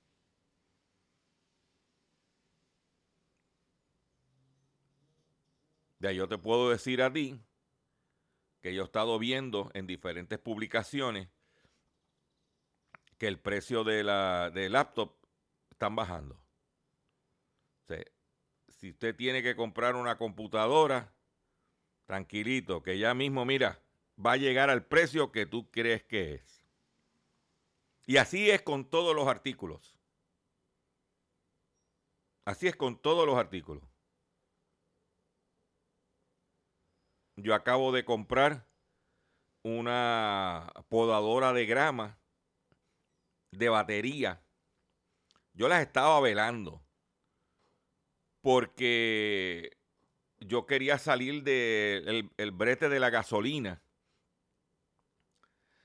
Ya 5.98 6.12
yo 6.12 6.28
te 6.28 6.38
puedo 6.38 6.70
decir 6.70 7.02
a 7.02 7.12
ti 7.12 7.38
que 8.62 8.74
yo 8.74 8.82
he 8.82 8.84
estado 8.84 9.18
viendo 9.18 9.70
en 9.74 9.86
diferentes 9.86 10.38
publicaciones 10.38 11.28
que 13.18 13.28
el 13.28 13.38
precio 13.38 13.84
de 13.84 14.02
la 14.02 14.50
de 14.50 14.70
laptop 14.70 15.14
están 15.70 15.94
bajando. 15.94 16.42
si 18.68 18.90
usted 18.90 19.14
tiene 19.14 19.42
que 19.42 19.56
comprar 19.56 19.94
una 19.94 20.16
computadora, 20.16 21.12
tranquilito, 22.06 22.82
que 22.82 22.98
ya 22.98 23.12
mismo, 23.12 23.44
mira, 23.44 23.82
va 24.18 24.32
a 24.32 24.36
llegar 24.38 24.70
al 24.70 24.86
precio 24.86 25.32
que 25.32 25.44
tú 25.44 25.70
crees 25.70 26.02
que 26.02 26.34
es. 26.34 26.59
Y 28.10 28.16
así 28.16 28.50
es 28.50 28.60
con 28.62 28.90
todos 28.90 29.14
los 29.14 29.28
artículos. 29.28 29.96
Así 32.44 32.66
es 32.66 32.74
con 32.74 33.00
todos 33.00 33.24
los 33.24 33.36
artículos. 33.36 33.84
Yo 37.36 37.54
acabo 37.54 37.92
de 37.92 38.04
comprar 38.04 38.66
una 39.62 40.72
podadora 40.88 41.52
de 41.52 41.66
grama 41.66 42.18
de 43.52 43.68
batería. 43.68 44.42
Yo 45.52 45.68
las 45.68 45.80
estaba 45.80 46.20
velando 46.20 46.84
porque 48.40 49.78
yo 50.40 50.66
quería 50.66 50.98
salir 50.98 51.44
del 51.44 52.28
el 52.36 52.50
brete 52.50 52.88
de 52.88 52.98
la 52.98 53.10
gasolina. 53.10 53.80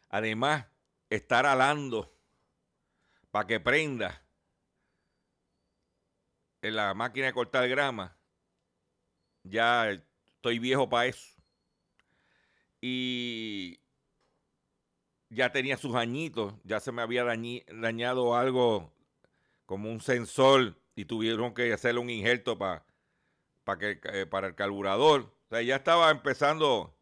Además, 0.09 0.65
estar 1.11 1.45
alando 1.45 2.14
para 3.35 3.47
que 3.47 3.59
prenda 3.59 4.23
en 6.61 6.73
la 6.73 6.93
máquina 6.93 7.25
de 7.25 7.33
cortar 7.33 7.67
grama. 7.67 8.15
Ya 9.43 9.91
estoy 9.91 10.57
viejo 10.57 10.87
para 10.87 11.07
eso 11.07 11.35
y 12.79 13.81
ya 15.27 15.51
tenía 15.51 15.75
sus 15.75 15.95
añitos, 15.95 16.53
ya 16.63 16.79
se 16.79 16.93
me 16.93 17.01
había 17.01 17.25
dañado 17.25 18.37
algo 18.37 18.93
como 19.65 19.91
un 19.91 19.99
sensor 19.99 20.79
y 20.95 21.03
tuvieron 21.03 21.53
que 21.53 21.73
hacerle 21.73 21.99
un 21.99 22.09
injerto 22.09 22.57
para 22.57 22.85
que, 23.77 23.99
eh, 24.13 24.25
para 24.25 24.47
el 24.47 24.55
carburador. 24.55 25.35
O 25.47 25.49
sea, 25.49 25.61
ya 25.61 25.75
estaba 25.75 26.09
empezando 26.09 26.97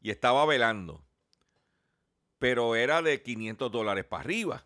y 0.00 0.10
estaba 0.10 0.46
velando. 0.46 1.04
Pero 2.38 2.74
era 2.74 3.02
de 3.02 3.20
500 3.20 3.70
dólares 3.70 4.06
para 4.06 4.22
arriba. 4.22 4.64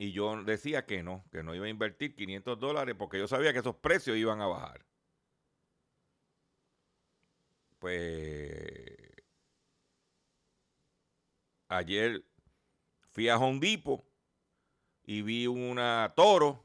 Y 0.00 0.12
yo 0.12 0.42
decía 0.44 0.86
que 0.86 1.02
no, 1.02 1.26
que 1.30 1.42
no 1.42 1.54
iba 1.54 1.66
a 1.66 1.68
invertir 1.68 2.16
500 2.16 2.58
dólares 2.58 2.94
porque 2.98 3.18
yo 3.18 3.28
sabía 3.28 3.52
que 3.52 3.58
esos 3.58 3.76
precios 3.76 4.16
iban 4.16 4.40
a 4.40 4.46
bajar. 4.46 4.86
Pues 7.78 8.96
ayer 11.68 12.24
fui 13.10 13.28
a 13.28 13.36
Hondipo 13.36 14.06
y 15.04 15.20
vi 15.20 15.46
una 15.46 16.14
toro 16.16 16.64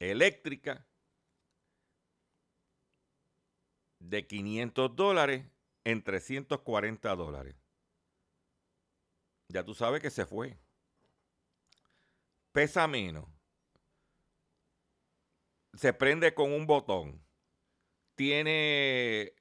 eléctrica 0.00 0.86
de 3.98 4.26
500 4.26 4.96
dólares 4.96 5.44
en 5.84 6.02
340 6.02 7.14
dólares. 7.16 7.54
Ya 9.48 9.62
tú 9.62 9.74
sabes 9.74 10.00
que 10.00 10.08
se 10.08 10.24
fue. 10.24 10.58
Pesa 12.52 12.86
menos. 12.86 13.28
Se 15.74 15.92
prende 15.92 16.34
con 16.34 16.52
un 16.52 16.66
botón. 16.66 17.24
Tiene 18.14 19.34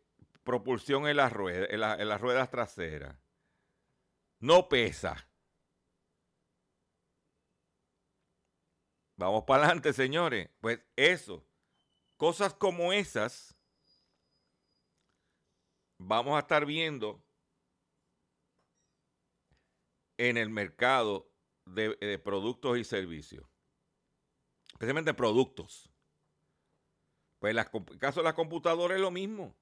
propulsión 0.43 1.07
en 1.07 1.17
las 1.17 1.31
ruedas, 1.31 1.69
en 1.69 2.07
las 2.07 2.21
ruedas 2.21 2.49
traseras 2.49 3.21
no 4.41 4.67
pesa. 4.67 5.29
Vamos 9.15 9.43
para 9.45 9.65
adelante, 9.65 9.93
señores. 9.93 10.49
Pues 10.59 10.81
eso, 10.95 11.47
cosas 12.17 12.55
como 12.55 12.91
esas, 12.91 13.55
vamos 15.99 16.35
a 16.35 16.39
estar 16.39 16.65
viendo 16.65 17.23
en 20.17 20.37
el 20.37 20.49
mercado 20.49 21.30
de, 21.73 22.19
productos 22.19 22.77
y 22.77 22.83
servicios. 22.83 23.45
Especialmente 24.73 25.13
productos. 25.13 25.89
Pues 27.39 27.55
en 27.55 27.59
el 27.59 27.97
caso 27.97 28.19
de 28.19 28.23
las 28.23 28.33
computadoras 28.33 28.95
es 28.95 29.01
lo 29.01 29.11
mismo. 29.11 29.55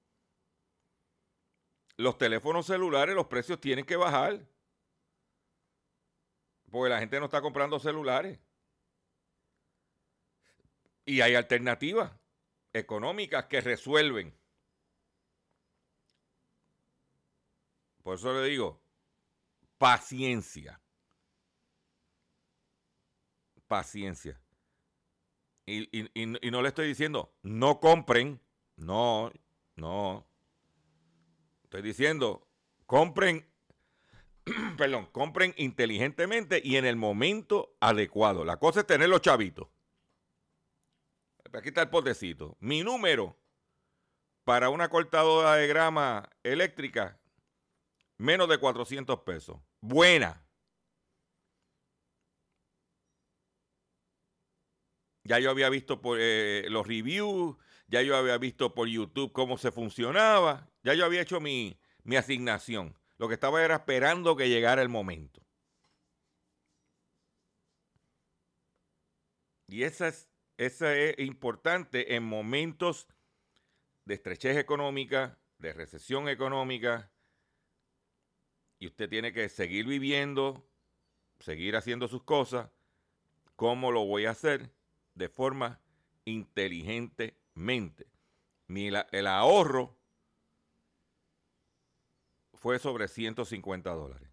Los 1.98 2.18
teléfonos 2.18 2.66
celulares, 2.66 3.16
los 3.16 3.28
precios 3.28 3.60
tienen 3.60 3.86
que 3.86 3.96
bajar. 3.96 4.46
Porque 6.72 6.90
la 6.90 7.00
gente 7.00 7.20
no 7.20 7.26
está 7.26 7.42
comprando 7.42 7.80
celulares. 7.80 8.40
Y 11.06 11.22
hay 11.22 11.36
alternativas 11.36 12.12
económicas 12.74 13.46
que 13.46 13.62
resuelven. 13.62 14.38
Por 18.04 18.16
eso 18.16 18.34
le 18.34 18.48
digo, 18.48 18.82
paciencia. 19.78 20.80
Paciencia. 23.70 24.42
Y, 25.66 25.88
y, 26.14 26.52
no 26.52 26.62
le 26.62 26.68
estoy 26.68 26.88
diciendo, 26.88 27.34
no 27.44 27.80
compren. 27.80 28.42
No, 28.76 29.32
no. 29.78 30.28
Estoy 31.64 31.82
diciendo, 31.82 32.46
compren 32.86 33.46
perdón, 34.78 35.08
compren 35.12 35.54
inteligentemente 35.58 36.62
y 36.64 36.78
en 36.78 36.86
el 36.86 36.96
momento 36.96 37.76
adecuado. 37.80 38.46
La 38.46 38.58
cosa 38.58 38.82
es 38.82 38.88
tener 38.88 39.10
los 39.10 39.22
chavitos. 39.22 39.68
Aquí 41.54 41.70
está 41.70 41.82
el 41.82 41.90
potecito. 41.90 42.58
Mi 42.60 42.84
número 42.84 43.38
para 44.44 44.70
una 44.70 44.90
cortadora 44.90 45.56
de 45.56 45.68
grama 45.68 46.30
eléctrica, 46.44 47.20
menos 48.18 48.50
de 48.50 48.58
400 48.58 49.20
pesos. 49.20 49.58
Buena. 49.82 50.44
Ya 55.30 55.38
yo 55.38 55.52
había 55.52 55.70
visto 55.70 56.02
por 56.02 56.18
eh, 56.20 56.66
los 56.70 56.88
reviews, 56.88 57.56
ya 57.88 58.02
yo 58.02 58.16
había 58.18 58.40
visto 58.40 58.74
por 58.74 58.88
YouTube 58.88 59.32
cómo 59.32 59.60
se 59.60 59.72
funcionaba, 59.72 60.68
ya 60.82 60.96
yo 60.96 61.06
había 61.06 61.22
hecho 61.22 61.40
mi, 61.40 61.80
mi 62.04 62.16
asignación. 62.16 62.98
Lo 63.20 63.28
que 63.28 63.36
estaba 63.36 63.64
era 63.64 63.76
esperando 63.76 64.36
que 64.36 64.50
llegara 64.50 64.82
el 64.82 64.90
momento. 64.90 65.46
Y 69.68 69.84
esa 69.84 70.08
es, 70.08 70.28
esa 70.58 70.96
es 70.96 71.20
importante 71.20 72.16
en 72.16 72.24
momentos 72.24 73.08
de 74.06 74.16
estrechez 74.16 74.58
económica, 74.58 75.38
de 75.60 75.74
recesión 75.74 76.28
económica, 76.28 77.12
y 78.80 78.88
usted 78.88 79.08
tiene 79.08 79.32
que 79.32 79.48
seguir 79.48 79.86
viviendo, 79.86 80.68
seguir 81.40 81.76
haciendo 81.76 82.08
sus 82.08 82.24
cosas, 82.24 82.72
cómo 83.56 83.92
lo 83.92 84.08
voy 84.08 84.26
a 84.26 84.32
hacer 84.32 84.72
de 85.20 85.30
forma 85.30 85.80
inteligentemente. 86.26 88.08
El 88.68 89.28
ahorro 89.28 89.98
fue 92.54 92.80
sobre 92.80 93.08
150 93.08 93.92
dólares. 93.92 94.30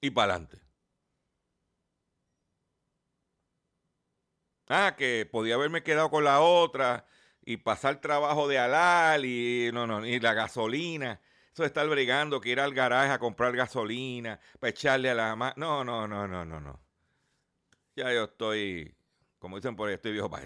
Y 0.00 0.10
para 0.10 0.34
adelante. 0.34 0.60
Ah, 4.68 4.94
que 4.96 5.26
podía 5.30 5.54
haberme 5.54 5.82
quedado 5.82 6.10
con 6.10 6.24
la 6.24 6.40
otra 6.40 7.06
y 7.44 7.56
pasar 7.56 8.00
trabajo 8.00 8.46
de 8.46 8.58
alal 8.58 9.24
y 9.24 9.70
no, 9.72 9.86
no, 9.86 10.04
y 10.04 10.20
la 10.20 10.34
gasolina. 10.34 11.20
Eso 11.56 11.62
de 11.62 11.68
estar 11.68 11.88
bregando, 11.88 12.38
que 12.38 12.50
ir 12.50 12.60
al 12.60 12.74
garaje 12.74 13.10
a 13.12 13.18
comprar 13.18 13.56
gasolina 13.56 14.38
para 14.60 14.68
echarle 14.72 15.08
a 15.08 15.14
la 15.14 15.34
ma- 15.36 15.54
No, 15.56 15.82
no, 15.84 16.06
no, 16.06 16.28
no, 16.28 16.44
no, 16.44 16.60
no. 16.60 16.80
Ya 17.96 18.12
yo 18.12 18.24
estoy, 18.24 18.94
como 19.38 19.56
dicen 19.56 19.74
por 19.76 19.88
ahí, 19.88 19.94
estoy 19.94 20.12
viejo 20.12 20.30
para. 20.30 20.44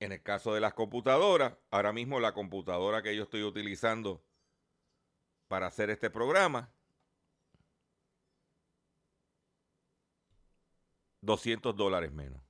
En 0.00 0.10
el 0.10 0.20
caso 0.24 0.52
de 0.52 0.60
las 0.60 0.74
computadoras, 0.74 1.56
ahora 1.70 1.92
mismo 1.92 2.18
la 2.18 2.34
computadora 2.34 3.00
que 3.00 3.14
yo 3.14 3.22
estoy 3.22 3.44
utilizando 3.44 4.24
para 5.48 5.66
hacer 5.66 5.90
este 5.90 6.10
programa, 6.10 6.72
200 11.20 11.76
dólares 11.76 12.10
menos 12.12 12.42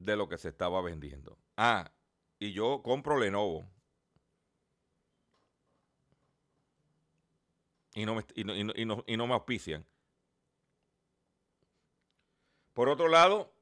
de 0.00 0.16
lo 0.16 0.28
que 0.28 0.36
se 0.38 0.48
estaba 0.48 0.82
vendiendo. 0.82 1.38
Ah, 1.56 1.92
y 2.40 2.52
yo 2.52 2.82
compro 2.82 3.18
Lenovo. 3.18 3.70
Y 7.94 8.06
no 8.06 8.14
me, 8.14 8.24
y 8.34 8.44
no, 8.44 8.54
y 8.54 8.64
no- 8.64 9.04
y 9.06 9.16
no- 9.16 9.26
me 9.26 9.34
auspician. 9.34 9.84
Por 12.72 12.88
otro 12.88 13.08
lado, 13.08 13.52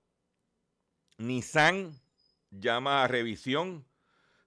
Nissan 1.17 1.99
llama 2.51 3.03
a 3.03 3.09
revisión 3.09 3.85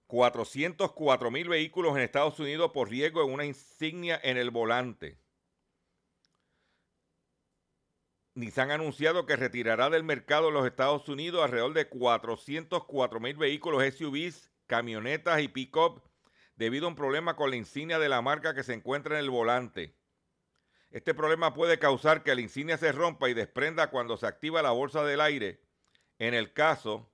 404 0.08 1.32
mil 1.32 1.50
vehículos 1.50 1.96
en 1.96 2.04
Estados 2.04 2.39
Unidos 2.39 2.72
por 2.74 2.89
riesgo 2.89 3.26
de 3.26 3.34
una 3.34 3.46
insignia 3.46 4.20
en 4.24 4.38
el 4.38 4.52
volante. 4.52 5.17
Nissan 8.36 8.72
ha 8.72 8.76
anunciado 8.76 9.26
que 9.26 9.36
retirará 9.36 9.89
del 9.89 10.04
mercado 10.04 10.48
en 10.48 10.54
los 10.54 10.65
Estados 10.65 11.10
Unidos 11.10 11.44
alrededor 11.44 11.74
de 11.74 11.89
404 11.89 13.20
mil 13.20 13.36
vehículos 13.36 13.84
SUVs, 13.84 14.50
camionetas 14.67 15.41
y 15.41 15.48
pick-up 15.50 16.02
debido 16.62 16.86
a 16.86 16.89
un 16.89 16.95
problema 16.95 17.36
con 17.36 17.50
la 17.50 17.56
insignia 17.56 17.97
de 17.97 18.08
la 18.08 18.21
marca 18.21 18.54
que 18.54 18.62
se 18.62 18.76
encuentra 18.76 19.15
en 19.15 19.24
el 19.24 19.32
volante. 19.32 19.95
Este 20.91 21.15
problema 21.15 21.56
puede 21.56 21.80
causar 21.80 22.21
que 22.21 22.36
la 22.36 22.41
insignia 22.41 22.78
se 22.78 22.91
rompa 22.91 23.32
y 23.32 23.34
desprenda 23.34 23.89
cuando 23.89 24.15
se 24.15 24.28
activa 24.28 24.62
la 24.62 24.69
bolsa 24.69 25.04
del 25.04 25.21
aire 25.21 25.60
en 26.19 26.36
el 26.36 26.54
caso 26.54 27.12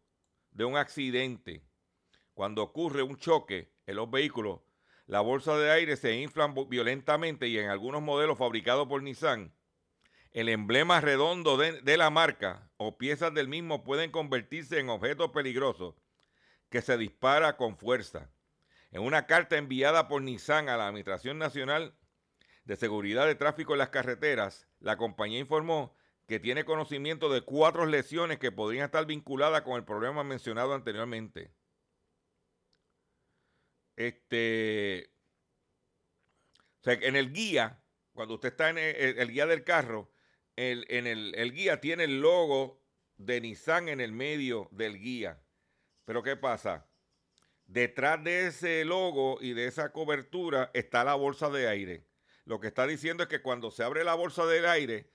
de 0.52 0.66
un 0.66 0.76
accidente. 0.76 1.64
Cuando 2.34 2.62
ocurre 2.62 3.04
un 3.04 3.16
choque 3.16 3.72
en 3.86 3.96
los 3.96 4.12
vehículos, 4.12 4.60
la 5.06 5.22
bolsa 5.22 5.58
de 5.58 5.72
aire 5.72 5.96
se 5.96 6.20
infla 6.20 6.54
violentamente 6.68 7.48
y 7.48 7.58
en 7.58 7.70
algunos 7.70 8.02
modelos 8.02 8.38
fabricados 8.38 8.86
por 8.90 9.02
Nissan, 9.02 9.54
el 10.34 10.50
emblema 10.50 11.00
redondo 11.00 11.56
de, 11.56 11.82
de 11.84 11.96
la 11.96 12.10
marca 12.10 12.70
o 12.76 12.98
piezas 12.98 13.34
del 13.34 13.48
mismo 13.48 13.86
pueden 13.86 14.12
convertirse 14.12 14.80
en 14.80 14.90
objetos 14.90 15.32
peligrosos 15.32 15.96
que 16.70 16.82
se 16.82 16.98
dispara 16.98 17.56
con 17.56 17.78
fuerza. 17.78 18.30
En 18.92 19.02
una 19.02 19.28
carta 19.28 19.58
enviada 19.58 20.08
por 20.08 20.22
Nissan 20.22 20.70
a 20.70 20.78
la 20.78 20.88
Administración 20.88 21.38
Nacional 21.38 21.96
de 22.64 22.76
Seguridad 22.76 23.26
de 23.26 23.36
Tráfico 23.36 23.74
en 23.74 23.80
las 23.80 23.90
Carreteras, 23.90 24.68
la 24.80 24.98
compañía 24.98 25.40
informó 25.40 25.96
que 26.26 26.40
tiene 26.40 26.66
conocimiento 26.66 27.30
de 27.30 27.42
cuatro 27.42 27.86
lesiones 27.86 28.40
que 28.40 28.52
podrían 28.52 28.86
estar 28.86 29.06
vinculadas 29.06 29.62
con 29.62 29.76
el 29.76 29.86
problema 29.86 30.24
mencionado 30.24 30.74
anteriormente. 30.74 31.54
Este, 33.96 35.10
o 36.82 36.84
sea, 36.84 36.94
en 36.94 37.16
el 37.16 37.32
guía, 37.34 37.82
cuando 38.14 38.36
usted 38.36 38.50
está 38.50 38.70
en 38.70 38.78
el, 38.78 39.32
guía 39.32 39.46
del 39.48 39.64
carro, 39.64 40.12
en 40.56 41.08
el 41.08 41.54
guía 41.54 41.80
tiene 41.80 42.06
el 42.06 42.22
logo 42.22 42.82
de 43.18 43.42
Nissan 43.42 43.90
en 43.90 44.02
el 44.02 44.12
medio 44.12 44.70
del 44.72 45.00
guía. 45.00 45.42
Pero 46.06 46.24
¿qué 46.24 46.36
pasa? 46.36 46.88
Detrás 47.68 48.24
de 48.24 48.48
ese 48.48 48.86
logo 48.86 49.38
y 49.42 49.54
de 49.54 49.68
esa 49.68 49.92
cobertura 49.92 50.72
está 50.74 51.04
la 51.04 51.16
bolsa 51.16 51.50
de 51.50 51.68
aire. 51.68 52.08
Lo 52.46 52.62
que 52.62 52.68
está 52.68 52.88
diciendo 52.88 53.24
es 53.24 53.30
que 53.30 53.42
cuando 53.42 53.72
se 53.72 53.84
abre 53.84 54.06
la 54.06 54.16
bolsa 54.16 54.46
del 54.46 54.66
aire, 54.66 55.10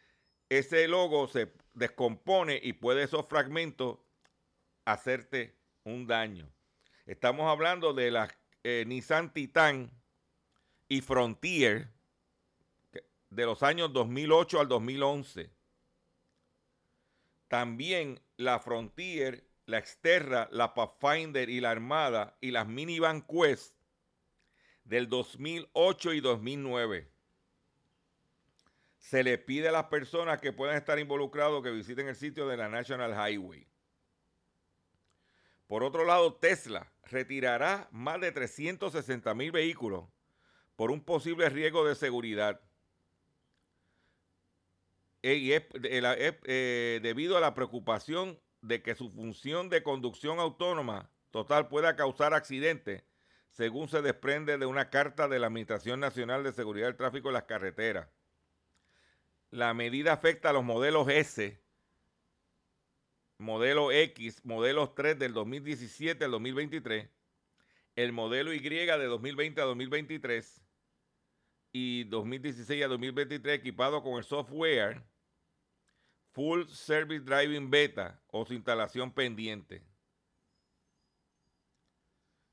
ese 0.51 0.87
logo 0.87 1.29
se 1.29 1.51
descompone 1.73 2.61
y 2.63 2.75
puede 2.75 3.05
esos 3.05 3.27
fragmentos 3.27 3.99
hacerte 4.85 5.57
un 5.85 6.07
daño. 6.07 6.53
Estamos 7.07 7.51
hablando 7.51 7.95
de 7.95 8.11
las 8.11 8.31
eh, 8.65 8.85
Nissan 8.87 9.33
Titan 9.33 9.91
y 10.89 11.01
Frontier 11.01 11.89
de 13.31 13.47
los 13.47 13.63
años 13.63 13.95
2008 13.95 14.61
al 14.61 14.69
2011. 14.69 15.51
También 17.49 18.21
la 18.37 18.59
Frontier, 18.59 19.43
la 19.67 19.79
Exterra, 19.79 20.49
la 20.51 20.75
Pathfinder 20.75 21.49
y 21.49 21.61
la 21.61 21.71
Armada 21.71 22.37
y 22.41 22.51
las 22.51 22.67
Minivan 22.67 23.23
Quest 23.23 23.77
del 24.85 25.09
2008 25.09 26.13
y 26.15 26.21
2009. 26.21 27.09
Se 28.99 29.23
le 29.23 29.39
pide 29.39 29.69
a 29.69 29.73
las 29.73 29.85
personas 29.85 30.41
que 30.41 30.53
puedan 30.53 30.77
estar 30.77 30.99
involucrados 30.99 31.63
que 31.63 31.71
visiten 31.71 32.09
el 32.09 32.17
sitio 32.17 32.47
de 32.49 32.57
la 32.57 32.69
National 32.69 33.13
Highway. 33.13 33.67
Por 35.67 35.85
otro 35.85 36.05
lado, 36.05 36.35
Tesla 36.35 36.93
retirará 37.05 37.89
más 37.91 38.21
de 38.21 38.31
360 38.33 39.35
mil 39.35 39.53
vehículos 39.53 40.05
por 40.77 40.91
un 40.91 41.03
posible 41.03 41.49
riesgo 41.49 41.87
de 41.87 41.95
seguridad. 41.95 42.61
Y 45.23 45.53
es, 45.53 45.65
eh, 45.75 47.01
debido 47.03 47.37
a 47.37 47.41
la 47.41 47.55
preocupación 47.55 48.39
de 48.63 48.83
que 48.83 48.95
su 48.95 49.11
función 49.11 49.69
de 49.69 49.83
conducción 49.83 50.39
autónoma 50.39 51.11
total 51.31 51.69
pueda 51.69 51.97
causar 51.97 52.33
accidentes, 52.33 53.05
según 53.51 53.89
se 53.89 54.01
desprende 54.01 54.57
de 54.57 54.67
una 54.67 54.89
carta 54.89 55.29
de 55.29 55.39
la 55.39 55.49
Administración 55.49 56.01
Nacional 56.01 56.43
de 56.43 56.53
Seguridad 56.53 56.87
del 56.87 56.97
Tráfico 56.97 57.29
en 57.29 57.35
las 57.35 57.45
Carreteras. 57.45 58.09
La 59.51 59.75
medida 59.75 60.15
afecta 60.15 60.51
a 60.51 60.53
los 60.53 60.65
modelos 60.65 61.09
S, 61.09 61.61
modelo 63.37 63.93
X, 63.93 64.43
modelos 64.45 64.95
3 64.95 65.19
del 65.19 65.35
2017 65.35 66.25
al 66.25 66.31
2023, 66.31 67.11
el 67.97 68.13
modelo 68.13 68.55
Y 68.55 68.61
de 68.61 69.05
2020 69.05 69.61
a 69.61 69.65
2023 69.65 70.63
y 71.73 72.05
2016 72.05 72.85
a 72.85 72.89
2023 72.89 73.59
equipado 73.59 74.03
con 74.03 74.15
el 74.15 74.25
software 74.25 75.03
Full 76.33 76.67
Service 76.69 77.25
Driving 77.25 77.71
Beta 77.71 78.23
o 78.29 78.45
su 78.45 78.55
instalación 78.55 79.13
pendiente. 79.13 79.83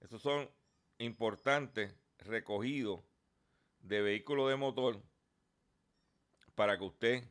Esos 0.01 0.21
son 0.21 0.49
importantes 0.97 1.95
recogidos 2.17 3.01
de 3.79 4.01
vehículos 4.01 4.49
de 4.49 4.57
motor 4.57 5.01
para 6.55 6.77
que 6.77 6.83
usted 6.83 7.23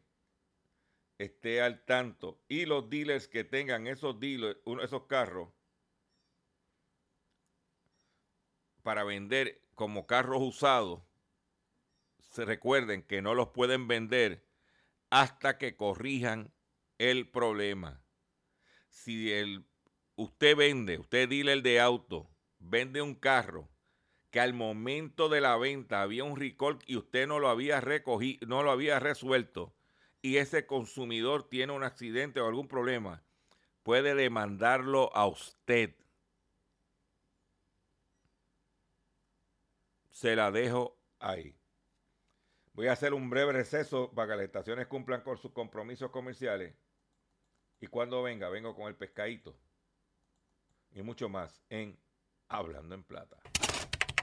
esté 1.18 1.60
al 1.60 1.84
tanto 1.84 2.40
y 2.48 2.64
los 2.64 2.88
dealers 2.88 3.28
que 3.28 3.44
tengan 3.44 3.86
esos 3.86 4.18
dealers, 4.18 4.58
esos 4.82 5.06
carros 5.06 5.50
para 8.82 9.04
vender 9.04 9.60
como 9.74 10.06
carros 10.06 10.40
usados, 10.40 11.02
se 12.30 12.46
recuerden 12.46 13.02
que 13.02 13.20
no 13.20 13.34
los 13.34 13.48
pueden 13.48 13.86
vender 13.86 14.47
hasta 15.10 15.58
que 15.58 15.76
corrijan 15.76 16.52
el 16.98 17.28
problema. 17.28 18.02
Si 18.88 19.32
el, 19.32 19.64
usted 20.16 20.56
vende, 20.56 20.98
usted 20.98 21.28
dealer 21.28 21.62
de 21.62 21.80
auto, 21.80 22.28
vende 22.58 23.02
un 23.02 23.14
carro 23.14 23.68
que 24.30 24.40
al 24.40 24.52
momento 24.52 25.28
de 25.28 25.40
la 25.40 25.56
venta 25.56 26.02
había 26.02 26.24
un 26.24 26.36
recall 26.36 26.78
y 26.86 26.96
usted 26.96 27.26
no 27.26 27.38
lo 27.38 27.48
había 27.48 27.80
recogido, 27.80 28.46
no 28.46 28.62
lo 28.62 28.70
había 28.70 29.00
resuelto, 29.00 29.74
y 30.20 30.36
ese 30.36 30.66
consumidor 30.66 31.48
tiene 31.48 31.72
un 31.72 31.84
accidente 31.84 32.40
o 32.40 32.46
algún 32.46 32.68
problema, 32.68 33.22
puede 33.82 34.14
demandarlo 34.14 35.14
a 35.16 35.26
usted. 35.26 35.94
Se 40.10 40.36
la 40.36 40.50
dejo 40.50 40.98
ahí. 41.20 41.57
Voy 42.78 42.86
a 42.86 42.92
hacer 42.92 43.12
un 43.12 43.28
breve 43.28 43.52
receso 43.52 44.08
para 44.12 44.28
que 44.28 44.36
las 44.36 44.44
estaciones 44.44 44.86
cumplan 44.86 45.22
con 45.22 45.36
sus 45.36 45.50
compromisos 45.50 46.12
comerciales. 46.12 46.76
Y 47.80 47.88
cuando 47.88 48.22
venga, 48.22 48.48
vengo 48.50 48.76
con 48.76 48.86
el 48.86 48.94
pescadito. 48.94 49.58
Y 50.92 51.02
mucho 51.02 51.28
más 51.28 51.60
en 51.70 51.98
Hablando 52.46 52.94
en 52.94 53.02
Plata. 53.02 53.36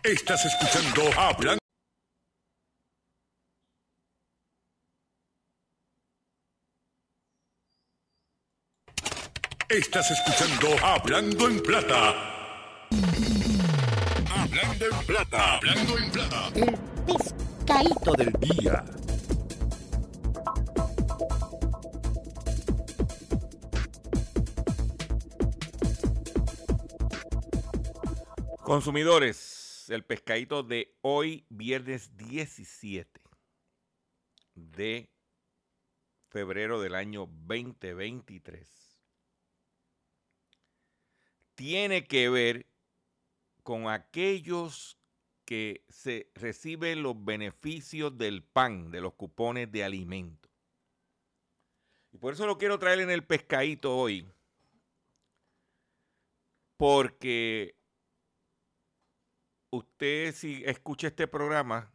Estás 0.02 0.46
escuchando 0.46 1.02
Hablando. 1.20 1.60
Estás 9.68 10.12
escuchando 10.12 10.78
Hablando 10.82 11.50
en 11.50 11.60
Plata. 11.60 12.88
Hablando 14.34 14.86
en 14.86 15.06
Plata. 15.06 15.56
Hablando 15.58 15.98
en 15.98 16.12
Plata. 16.12 16.52
El 16.56 17.45
pescadito 17.66 18.14
del 18.14 18.32
día. 18.34 18.86
Consumidores, 28.64 29.86
el 29.90 30.04
pescadito 30.04 30.62
de 30.62 30.96
hoy, 31.02 31.46
viernes 31.50 32.16
17 32.18 33.22
de 34.54 35.10
febrero 36.30 36.80
del 36.82 36.94
año 36.94 37.22
2023, 37.26 39.00
tiene 41.56 42.06
que 42.06 42.30
ver 42.30 42.68
con 43.64 43.90
aquellos 43.90 45.00
que 45.46 45.86
se 45.88 46.32
reciben 46.34 47.04
los 47.04 47.24
beneficios 47.24 48.18
del 48.18 48.44
PAN, 48.44 48.92
de 48.92 49.02
los 49.02 49.14
cupones 49.14 49.72
de 49.72 49.84
alimento. 49.84 50.50
Y 52.12 52.18
por 52.18 52.34
eso 52.34 52.48
lo 52.48 52.58
quiero 52.58 52.80
traer 52.80 53.00
en 53.00 53.12
el 53.12 53.24
pescadito 53.24 53.96
hoy, 53.96 54.28
porque 56.78 57.78
usted 59.70 60.34
si 60.34 60.64
escucha 60.66 61.08
este 61.08 61.28
programa, 61.28 61.94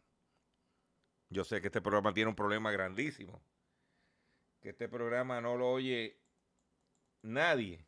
yo 1.29 1.43
sé 1.43 1.59
que 1.61 1.67
este 1.67 1.81
programa 1.81 2.13
tiene 2.13 2.29
un 2.29 2.35
problema 2.35 2.71
grandísimo, 2.71 3.41
que 4.61 4.69
este 4.69 4.87
programa 4.87 5.41
no 5.41 5.57
lo 5.57 5.71
oye 5.71 6.19
nadie, 7.23 7.85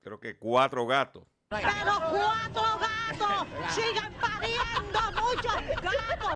creo 0.00 0.20
que 0.20 0.36
cuatro 0.36 0.86
gatos. 0.86 1.24
Pero 1.50 1.66
cuatro 2.10 2.78
gatos 2.78 3.74
siguen 3.74 4.12
pariendo 4.20 5.00
muchos 5.20 5.82
gatos. 5.82 6.34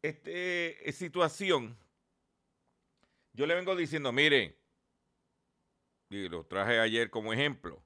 Este 0.00 0.90
situación, 0.92 1.78
yo 3.34 3.46
le 3.46 3.54
vengo 3.54 3.76
diciendo, 3.76 4.10
mire, 4.10 4.58
y 6.08 6.28
lo 6.30 6.46
traje 6.46 6.80
ayer 6.80 7.10
como 7.10 7.34
ejemplo, 7.34 7.84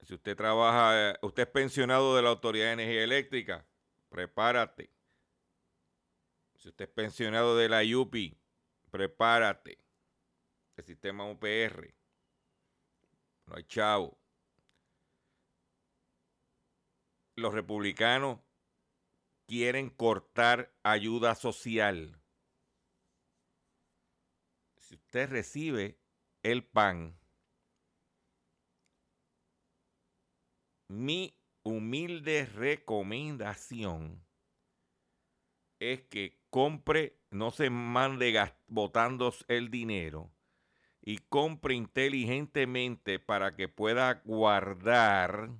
si 0.00 0.14
usted 0.14 0.36
trabaja, 0.36 1.16
usted 1.22 1.44
es 1.44 1.48
pensionado 1.48 2.16
de 2.16 2.22
la 2.22 2.30
Autoridad 2.30 2.66
de 2.66 2.72
Energía 2.72 3.04
Eléctrica, 3.04 3.64
prepárate. 4.08 4.90
Si 6.56 6.68
usted 6.68 6.86
es 6.86 6.90
pensionado 6.90 7.56
de 7.56 7.68
la 7.68 7.84
IUPI, 7.84 8.36
prepárate. 8.90 9.78
El 10.76 10.84
sistema 10.84 11.30
UPR. 11.30 11.94
No 13.46 13.56
hay 13.56 13.64
chavo. 13.64 14.21
Los 17.34 17.54
republicanos 17.54 18.40
quieren 19.46 19.90
cortar 19.90 20.74
ayuda 20.82 21.34
social. 21.34 22.20
Si 24.78 24.96
usted 24.96 25.30
recibe 25.30 25.98
el 26.42 26.64
PAN, 26.64 27.18
mi 30.88 31.34
humilde 31.62 32.44
recomendación 32.46 34.26
es 35.78 36.02
que 36.02 36.38
compre, 36.50 37.18
no 37.30 37.50
se 37.50 37.70
mande 37.70 38.52
botando 38.66 39.32
el 39.48 39.70
dinero 39.70 40.30
y 41.00 41.18
compre 41.18 41.74
inteligentemente 41.74 43.18
para 43.18 43.56
que 43.56 43.68
pueda 43.68 44.22
guardar, 44.24 45.50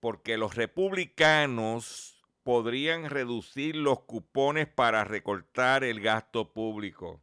porque 0.00 0.36
los 0.36 0.54
republicanos 0.54 2.24
podrían 2.42 3.10
reducir 3.10 3.76
los 3.76 4.00
cupones 4.00 4.66
para 4.66 5.04
recortar 5.04 5.84
el 5.84 6.00
gasto 6.00 6.52
público. 6.52 7.20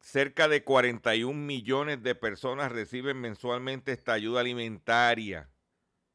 Cerca 0.00 0.46
de 0.46 0.62
41 0.62 1.36
millones 1.36 2.02
de 2.02 2.14
personas 2.14 2.70
reciben 2.70 3.20
mensualmente 3.20 3.92
esta 3.92 4.12
ayuda 4.12 4.40
alimentaria 4.40 5.50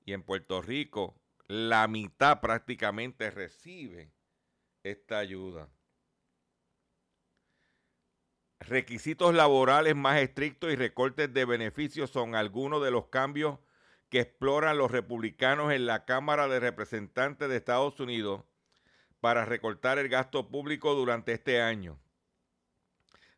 y 0.06 0.14
en 0.14 0.24
Puerto 0.24 0.62
Rico 0.62 1.20
la 1.48 1.88
mitad 1.90 2.40
prácticamente 2.40 3.30
recibe 3.30 4.14
esta 4.84 5.20
ayuda. 5.20 5.70
Requisitos 8.68 9.34
laborales 9.34 9.96
más 9.96 10.20
estrictos 10.20 10.72
y 10.72 10.76
recortes 10.76 11.34
de 11.34 11.46
beneficios 11.46 12.12
son 12.12 12.36
algunos 12.36 12.84
de 12.84 12.92
los 12.92 13.08
cambios 13.08 13.58
que 14.10 14.20
exploran 14.20 14.78
los 14.78 14.92
republicanos 14.92 15.74
en 15.74 15.88
la 15.88 16.06
Cámara 16.06 16.48
de 16.48 16.60
Representantes 16.60 17.50
de 17.50 17.58
Estados 17.58 18.00
Unidos 18.00 18.44
para 19.20 19.46
recortar 19.46 19.98
el 19.98 20.10
gasto 20.10 20.50
público 20.50 20.94
durante 20.94 21.32
este 21.32 21.60
año. 21.60 22.00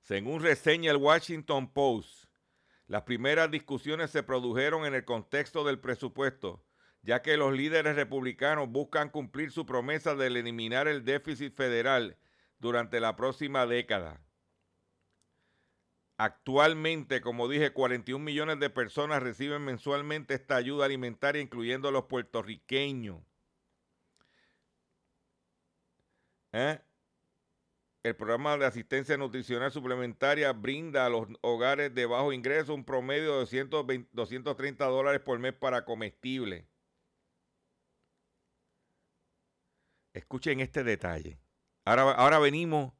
Según 0.02 0.44
reseña 0.44 0.92
el 0.92 0.98
Washington 0.98 1.72
Post, 1.72 2.26
las 2.88 3.04
primeras 3.04 3.50
discusiones 3.50 4.12
se 4.12 4.24
produjeron 4.24 4.86
en 4.86 4.94
el 4.94 5.06
contexto 5.06 5.64
del 5.64 5.80
presupuesto, 5.80 6.66
ya 7.02 7.22
que 7.22 7.38
los 7.38 7.54
líderes 7.54 7.96
republicanos 7.96 8.68
buscan 8.68 9.10
cumplir 9.10 9.52
su 9.52 9.66
promesa 9.66 10.16
de 10.16 10.28
eliminar 10.28 10.90
el 10.90 11.06
déficit 11.06 11.56
federal 11.56 12.18
durante 12.60 13.00
la 13.00 13.16
próxima 13.16 13.66
década. 13.66 14.20
Actualmente, 16.18 17.22
como 17.22 17.48
dije, 17.48 17.74
41 17.74 18.24
millones 18.24 18.60
de 18.60 18.70
personas 18.70 19.24
reciben 19.24 19.64
mensualmente 19.64 20.36
esta 20.36 20.56
ayuda 20.56 20.86
alimentaria, 20.86 21.42
incluyendo 21.42 21.92
los 21.92 22.06
puertorriqueños. 22.06 23.20
¿Eh? 26.52 26.80
El 28.04 28.16
programa 28.16 28.58
de 28.58 28.66
asistencia 28.66 29.18
nutricional 29.18 29.72
suplementaria 29.72 30.52
brinda 30.54 31.06
a 31.06 31.10
los 31.10 31.28
hogares 31.42 31.96
de 31.96 32.06
bajo 32.06 32.32
ingreso 32.32 32.76
un 32.76 32.86
promedio 32.86 33.32
de 33.34 33.40
220, 33.40 34.10
230 34.14 34.86
dólares 34.86 35.22
por 35.22 35.40
mes 35.40 35.54
para 35.54 35.84
comestibles. 35.84 36.66
Escuchen 40.14 40.60
este 40.60 40.84
detalle. 40.84 41.40
Ahora, 41.86 42.12
ahora 42.12 42.38
venimos 42.38 42.94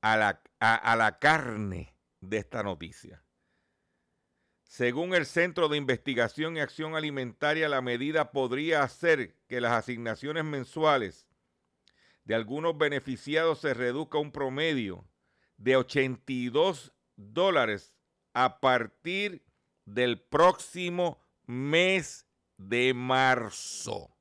a 0.00 0.16
la, 0.16 0.42
a 0.60 0.96
la 0.96 1.18
carne 1.18 1.95
de 2.28 2.38
esta 2.38 2.62
noticia. 2.62 3.22
Según 4.64 5.14
el 5.14 5.26
Centro 5.26 5.68
de 5.68 5.76
Investigación 5.76 6.56
y 6.56 6.60
Acción 6.60 6.96
Alimentaria, 6.96 7.68
la 7.68 7.80
medida 7.80 8.32
podría 8.32 8.82
hacer 8.82 9.36
que 9.46 9.60
las 9.60 9.72
asignaciones 9.72 10.44
mensuales 10.44 11.26
de 12.24 12.34
algunos 12.34 12.76
beneficiados 12.76 13.60
se 13.60 13.72
reduzca 13.72 14.18
un 14.18 14.32
promedio 14.32 15.08
de 15.56 15.76
82 15.76 16.92
dólares 17.14 17.94
a 18.34 18.60
partir 18.60 19.44
del 19.84 20.20
próximo 20.20 21.20
mes 21.46 22.26
de 22.56 22.92
marzo. 22.92 24.15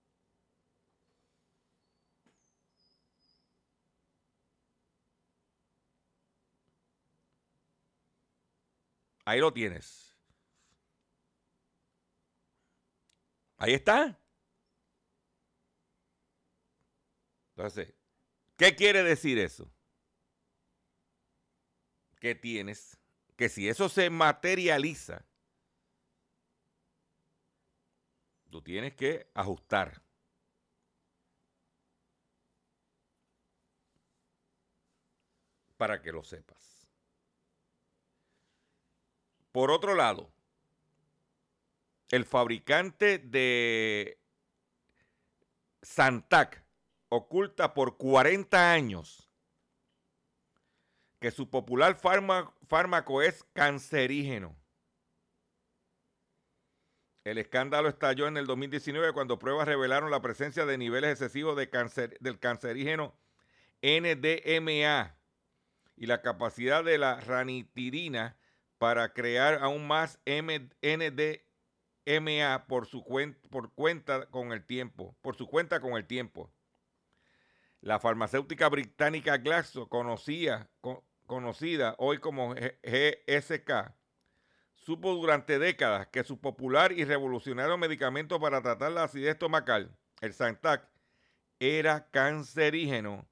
Ahí 9.26 9.40
lo 9.40 9.52
tienes. 9.52 10.16
Ahí 13.58 13.74
está. 13.74 14.20
Entonces, 17.56 17.94
¿qué 18.58 18.76
quiere 18.76 19.02
decir 19.02 19.40
eso? 19.40 19.72
Que 22.20 22.36
tienes 22.36 22.98
que 23.36 23.50
si 23.50 23.68
eso 23.68 23.90
se 23.90 24.10
materializa, 24.10 25.26
tú 28.50 28.62
tienes 28.62 28.94
que 28.94 29.30
ajustar. 29.34 30.02
Para 35.78 36.02
que 36.02 36.12
lo 36.12 36.24
sepas. 36.24 36.75
Por 39.56 39.72
otro 39.72 39.96
lado, 39.96 40.30
el 42.10 42.26
fabricante 42.26 43.20
de 43.20 44.20
Santac 45.82 46.62
oculta 47.08 47.74
por 47.74 47.96
40 47.96 48.74
años 48.74 49.30
que 51.22 51.32
su 51.32 51.50
popular 51.50 51.98
fármaco 51.98 53.22
es 53.22 53.46
cancerígeno. 53.54 54.58
El 57.24 57.38
escándalo 57.38 57.88
estalló 57.88 58.28
en 58.28 58.36
el 58.36 58.48
2019 58.48 59.13
cuando 59.13 59.39
pruebas 59.39 59.70
revelaron 59.70 60.12
la 60.12 60.22
presencia 60.22 60.65
de 60.65 60.78
niveles 60.78 61.12
excesivos 61.12 61.56
de 61.56 61.70
cáncer, 61.70 62.18
del 62.20 62.39
cancerígeno 62.39 63.15
NDMA 63.82 65.15
y 65.96 66.08
la 66.08 66.22
capacidad 66.22 66.84
de 66.84 66.98
la 66.98 67.22
ranitirina 67.22 68.36
para 68.78 69.14
crear 69.14 69.60
aún 69.62 69.88
más 69.88 70.20
NDMA 70.26 71.46
por 72.68 72.86
su 72.88 73.04
cuenta 73.04 74.26
con 74.30 74.52
el 74.52 74.66
tiempo, 74.66 75.16
por 75.22 75.36
su 75.36 75.48
cuenta 75.48 75.80
con 75.80 75.94
el 75.94 76.06
tiempo. 76.06 76.52
La 77.82 78.00
farmacéutica 78.00 78.68
británica 78.70 79.38
Glaxo, 79.38 79.90
conocía, 79.90 80.70
co- 80.82 81.06
conocida 81.26 81.96
hoy 82.00 82.18
como 82.20 82.54
GSK, 82.56 83.94
supo 84.74 85.14
durante 85.14 85.60
décadas 85.60 86.08
que 86.08 86.24
su 86.24 86.40
popular 86.40 86.92
y 86.92 87.04
revolucionario 87.06 87.78
medicamento 87.78 88.40
para 88.40 88.62
tratar 88.62 88.92
la 88.92 89.04
acidez 89.04 89.34
estomacal, 89.34 89.96
el 90.22 90.34
Zantac, 90.34 90.90
era 91.60 92.10
cancerígeno, 92.12 93.28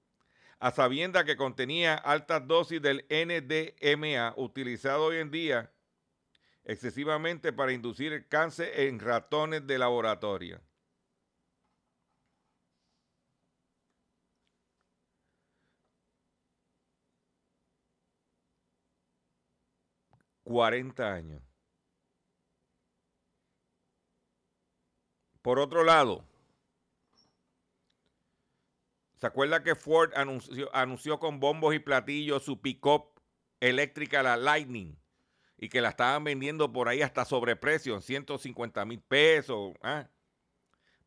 a 0.64 0.72
sabienda 0.72 1.26
que 1.26 1.36
contenía 1.36 1.96
altas 1.96 2.48
dosis 2.48 2.82
del 2.82 3.06
NDMA 3.10 4.34
utilizado 4.38 5.08
hoy 5.08 5.18
en 5.18 5.30
día 5.30 5.74
excesivamente 6.64 7.52
para 7.52 7.74
inducir 7.74 8.30
cáncer 8.30 8.72
en 8.80 8.98
ratones 8.98 9.68
de 9.68 9.78
laboratorio. 9.78 10.62
...40 20.46 21.00
años. 21.00 21.42
Por 25.42 25.60
otro 25.60 25.84
lado, 25.84 26.26
¿se 29.24 29.28
acuerda 29.28 29.64
que 29.64 29.74
Ford 29.74 30.12
anunció, 30.18 30.70
anunció 30.76 31.18
con 31.18 31.40
bombos 31.40 31.74
y 31.74 31.80
platillos 31.80 32.44
su 32.44 32.60
pick-up 32.60 33.06
eléctrica, 33.62 34.22
la 34.22 34.36
Lightning? 34.36 35.00
Y 35.58 35.70
que 35.70 35.80
la 35.80 35.88
estaban 35.88 36.26
vendiendo 36.26 36.74
por 36.74 36.90
ahí 36.90 37.02
hasta 37.02 37.24
sobreprecio, 37.24 37.96
en 37.96 38.02
150 38.02 38.84
mil 38.84 39.00
pesos. 39.00 39.76
¿ah? 39.82 40.10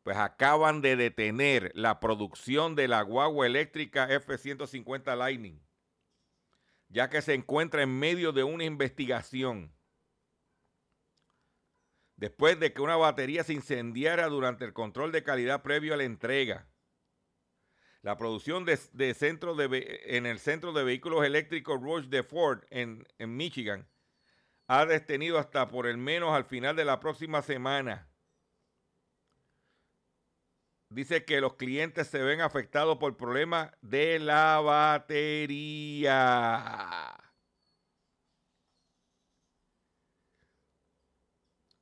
Pues 0.01 0.17
acaban 0.17 0.81
de 0.81 0.95
detener 0.95 1.71
la 1.75 1.99
producción 1.99 2.73
de 2.73 2.87
la 2.87 3.03
guagua 3.03 3.45
eléctrica 3.45 4.11
F-150 4.11 5.15
Lightning, 5.15 5.61
ya 6.89 7.11
que 7.11 7.21
se 7.21 7.35
encuentra 7.35 7.83
en 7.83 7.99
medio 7.99 8.31
de 8.31 8.43
una 8.43 8.63
investigación 8.63 9.71
después 12.15 12.59
de 12.59 12.73
que 12.73 12.81
una 12.81 12.95
batería 12.95 13.43
se 13.43 13.53
incendiara 13.53 14.25
durante 14.25 14.65
el 14.65 14.73
control 14.73 15.11
de 15.11 15.21
calidad 15.21 15.61
previo 15.61 15.93
a 15.93 15.97
la 15.97 16.03
entrega. 16.05 16.67
La 18.07 18.17
producción 18.17 18.63
de, 18.63 18.79
de 18.93 19.13
centro 19.13 19.53
de 19.53 19.99
en 20.05 20.25
el 20.25 20.39
centro 20.39 20.71
de 20.71 20.85
vehículos 20.85 21.25
eléctricos 21.25 21.81
Rush 21.81 22.05
de 22.05 22.23
Ford 22.23 22.63
en, 22.69 23.05
en 23.17 23.35
Michigan 23.35 23.85
ha 24.67 24.85
detenido 24.85 25.37
hasta 25.37 25.67
por 25.67 25.87
el 25.87 25.97
menos 25.97 26.33
al 26.33 26.45
final 26.45 26.77
de 26.77 26.85
la 26.85 27.01
próxima 27.01 27.41
semana. 27.41 28.07
Dice 30.87 31.25
que 31.25 31.41
los 31.41 31.55
clientes 31.55 32.07
se 32.07 32.23
ven 32.23 32.39
afectados 32.39 32.97
por 32.97 33.17
problemas 33.17 33.71
de 33.81 34.19
la 34.19 34.61
batería. 34.61 36.23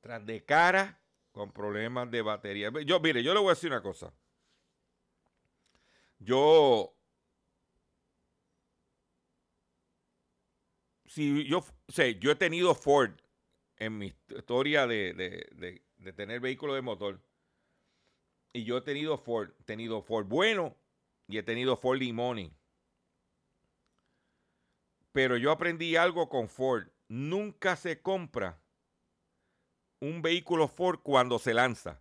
tras 0.00 0.26
de 0.26 0.44
cara 0.44 1.00
con 1.30 1.52
problemas 1.52 2.10
de 2.10 2.20
batería. 2.22 2.72
Yo, 2.84 2.98
mire, 2.98 3.22
yo 3.22 3.32
le 3.32 3.38
voy 3.38 3.50
a 3.50 3.54
decir 3.54 3.70
una 3.70 3.80
cosa. 3.80 4.12
Yo, 6.18 6.94
si 11.06 11.44
yo 11.46 11.64
sé, 11.88 12.18
yo 12.18 12.30
he 12.30 12.36
tenido 12.36 12.74
Ford 12.74 13.12
en 13.76 13.98
mi 13.98 14.14
historia 14.28 14.86
de, 14.86 15.12
de, 15.12 15.82
de, 15.98 16.12
tener 16.12 16.40
vehículos 16.40 16.76
de 16.76 16.82
motor. 16.82 17.20
Y 18.52 18.64
yo 18.64 18.78
he 18.78 18.80
tenido 18.80 19.18
Ford, 19.18 19.50
he 19.60 19.64
tenido 19.64 20.02
Ford 20.02 20.26
bueno 20.26 20.76
y 21.28 21.38
he 21.38 21.42
tenido 21.42 21.76
Ford 21.76 21.98
Limoni. 21.98 22.52
Pero 25.12 25.36
yo 25.36 25.50
aprendí 25.50 25.96
algo 25.96 26.28
con 26.28 26.48
Ford. 26.48 26.88
Nunca 27.08 27.76
se 27.76 28.00
compra 28.00 28.60
un 30.00 30.22
vehículo 30.22 30.68
Ford 30.68 31.00
cuando 31.02 31.38
se 31.38 31.54
lanza. 31.54 32.00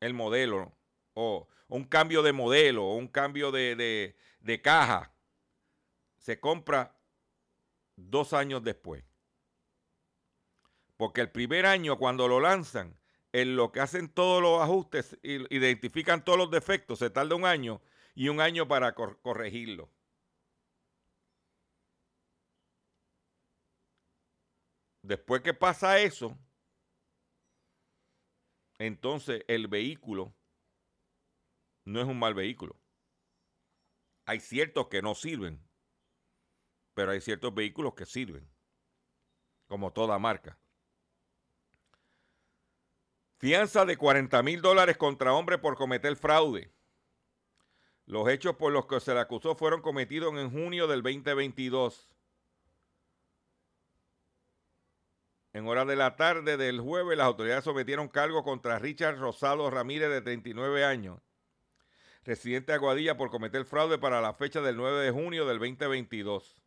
El 0.00 0.14
modelo. 0.14 0.72
O 1.14 1.48
un 1.68 1.84
cambio 1.84 2.22
de 2.22 2.32
modelo. 2.32 2.84
O 2.84 2.96
un 2.96 3.08
cambio 3.08 3.50
de, 3.50 4.14
de, 4.40 4.62
caja. 4.62 5.12
Se 6.18 6.38
compra 6.38 6.96
dos 7.96 8.32
años 8.32 8.62
después. 8.62 9.04
Porque 10.96 11.20
el 11.20 11.30
primer 11.30 11.66
año 11.66 11.98
cuando 11.98 12.28
lo 12.28 12.40
lanzan, 12.40 12.98
en 13.32 13.56
lo 13.56 13.72
que 13.72 13.80
hacen 13.80 14.08
todos 14.08 14.40
los 14.40 14.62
ajustes, 14.62 15.18
identifican 15.22 16.24
todos 16.24 16.38
los 16.38 16.50
defectos, 16.50 17.00
se 17.00 17.10
tarda 17.10 17.34
un 17.34 17.44
año 17.44 17.82
y 18.14 18.28
un 18.28 18.40
año 18.40 18.68
para 18.68 18.94
cor 18.94 19.20
corregirlo. 19.20 19.90
Después 25.02 25.42
que 25.42 25.52
pasa 25.52 25.98
eso, 25.98 26.38
entonces 28.78 29.44
el 29.48 29.68
vehículo 29.68 30.32
no 31.84 32.00
es 32.00 32.06
un 32.06 32.18
mal 32.18 32.34
vehículo. 32.34 32.76
Hay 34.26 34.40
ciertos 34.40 34.88
que 34.88 35.02
no 35.02 35.14
sirven, 35.14 35.62
pero 36.94 37.12
hay 37.12 37.20
ciertos 37.20 37.54
vehículos 37.54 37.94
que 37.94 38.06
sirven, 38.06 38.48
como 39.66 39.92
toda 39.92 40.18
marca. 40.18 40.58
Fianza 43.38 43.84
de 43.84 43.96
40 43.96 44.42
mil 44.42 44.62
dólares 44.62 44.96
contra 44.96 45.34
hombre 45.34 45.58
por 45.58 45.76
cometer 45.76 46.16
fraude. 46.16 46.72
Los 48.06 48.28
hechos 48.28 48.56
por 48.56 48.72
los 48.72 48.86
que 48.86 49.00
se 49.00 49.12
le 49.12 49.20
acusó 49.20 49.54
fueron 49.54 49.82
cometidos 49.82 50.34
en 50.34 50.50
junio 50.50 50.86
del 50.86 51.02
2022. 51.02 52.10
En 55.52 55.68
horas 55.68 55.86
de 55.86 55.96
la 55.96 56.16
tarde 56.16 56.56
del 56.56 56.80
jueves, 56.80 57.16
las 57.16 57.26
autoridades 57.26 57.64
sometieron 57.64 58.08
cargo 58.08 58.42
contra 58.42 58.78
Richard 58.78 59.18
Rosado 59.18 59.70
Ramírez, 59.70 60.10
de 60.10 60.20
39 60.20 60.84
años, 60.84 61.20
residente 62.24 62.72
de 62.72 62.76
Aguadilla, 62.76 63.16
por 63.16 63.30
cometer 63.30 63.64
fraude 63.64 63.98
para 63.98 64.20
la 64.20 64.34
fecha 64.34 64.60
del 64.60 64.76
9 64.76 65.04
de 65.04 65.10
junio 65.10 65.46
del 65.46 65.58
2022. 65.58 66.62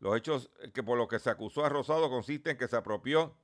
Los 0.00 0.16
hechos 0.16 0.50
que 0.72 0.82
por 0.82 0.96
los 0.96 1.08
que 1.08 1.18
se 1.18 1.30
acusó 1.30 1.64
a 1.64 1.68
Rosado 1.68 2.08
consisten 2.08 2.52
en 2.52 2.58
que 2.58 2.68
se 2.68 2.76
apropió 2.76 3.36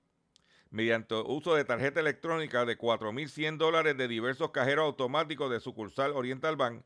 mediante 0.71 1.15
uso 1.15 1.55
de 1.55 1.65
tarjeta 1.65 2.01
electrónica 2.01 2.65
de 2.65 2.79
4.100 2.79 3.59
dólares 3.59 3.97
de 3.97 4.09
diversos 4.09 4.51
cajeros 4.51 4.85
automáticos 4.85 5.51
de 5.51 5.61
sucursal 5.61 6.13
Oriental 6.13 6.57
Bank. 6.57 6.85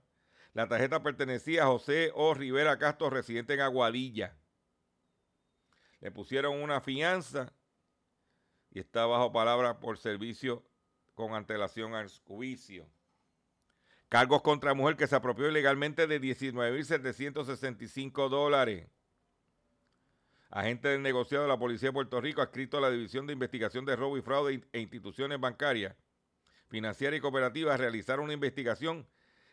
La 0.55 0.69
tarjeta 0.69 1.03
pertenecía 1.03 1.65
a 1.65 1.67
José 1.67 2.11
O. 2.15 2.35
Rivera 2.35 2.79
Castro, 2.79 3.11
residente 3.11 3.55
en 3.55 3.61
Aguadilla. 3.61 4.37
Le 6.01 6.11
pusieron 6.11 6.61
una 6.61 6.81
fianza 6.81 7.53
y 8.71 8.79
está 8.79 9.07
bajo 9.07 9.33
palabra 9.33 9.81
por 9.81 9.99
servicio 9.99 10.65
con 11.15 11.35
antelación 11.35 11.95
al 11.95 12.09
juicio. 12.27 12.87
Cargos 14.09 14.41
contra 14.41 14.73
mujer 14.73 14.97
que 14.97 15.07
se 15.07 15.17
apropió 15.17 15.49
ilegalmente 15.49 16.07
de 16.07 16.21
19.765 16.21 18.31
dólares. 18.31 18.89
Agente 20.51 20.89
del 20.89 21.03
negociado 21.03 21.45
de 21.45 21.51
la 21.51 21.59
Policía 21.59 21.91
de 21.91 21.93
Puerto 21.93 22.21
Rico, 22.21 22.41
adscrito 22.41 22.79
a 22.79 22.81
la 22.81 22.91
División 22.91 23.27
de 23.27 23.35
Investigación 23.35 23.85
de 23.85 23.97
Robo 23.97 24.17
y 24.17 24.23
Fraude 24.23 24.65
e 24.73 24.81
Instituciones 24.81 25.39
Bancarias, 25.39 25.95
Financieras 26.69 27.19
y 27.19 27.21
Cooperativas, 27.21 27.79
realizaron 27.79 28.25
una 28.25 28.33
investigación 28.33 29.07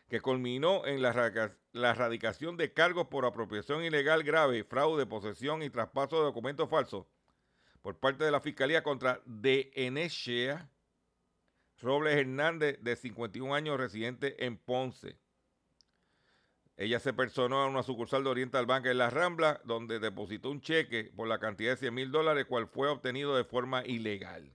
que 0.08 0.20
culminó 0.20 0.86
en 0.86 1.02
la, 1.02 1.12
radica 1.12 1.54
la 1.72 1.90
erradicación 1.90 2.56
de 2.56 2.72
cargos 2.72 3.08
por 3.08 3.26
apropiación 3.26 3.84
ilegal 3.84 4.22
grave, 4.22 4.64
fraude, 4.64 5.04
posesión 5.04 5.62
y 5.62 5.68
traspaso 5.68 6.16
de 6.16 6.24
documentos 6.24 6.70
falsos 6.70 7.04
por 7.82 7.98
parte 7.98 8.24
de 8.24 8.30
la 8.30 8.40
Fiscalía 8.40 8.82
contra 8.82 9.20
Denesia 9.26 10.70
Robles 11.80 12.16
Hernández, 12.16 12.78
de 12.80 12.96
51 12.96 13.54
años, 13.54 13.78
residente 13.78 14.44
en 14.44 14.56
Ponce. 14.56 15.18
Ella 16.76 17.00
se 17.00 17.14
personó 17.14 17.62
a 17.62 17.66
una 17.66 17.82
sucursal 17.82 18.24
de 18.24 18.30
Oriental 18.30 18.66
Bank 18.66 18.86
en 18.86 18.98
La 18.98 19.08
Rambla, 19.08 19.60
donde 19.64 19.98
depositó 19.98 20.50
un 20.50 20.60
cheque 20.60 21.10
por 21.16 21.26
la 21.26 21.38
cantidad 21.38 21.72
de 21.72 21.78
100 21.78 21.94
mil 21.94 22.10
dólares, 22.10 22.44
cual 22.46 22.68
fue 22.68 22.88
obtenido 22.88 23.34
de 23.36 23.44
forma 23.44 23.84
ilegal. 23.86 24.52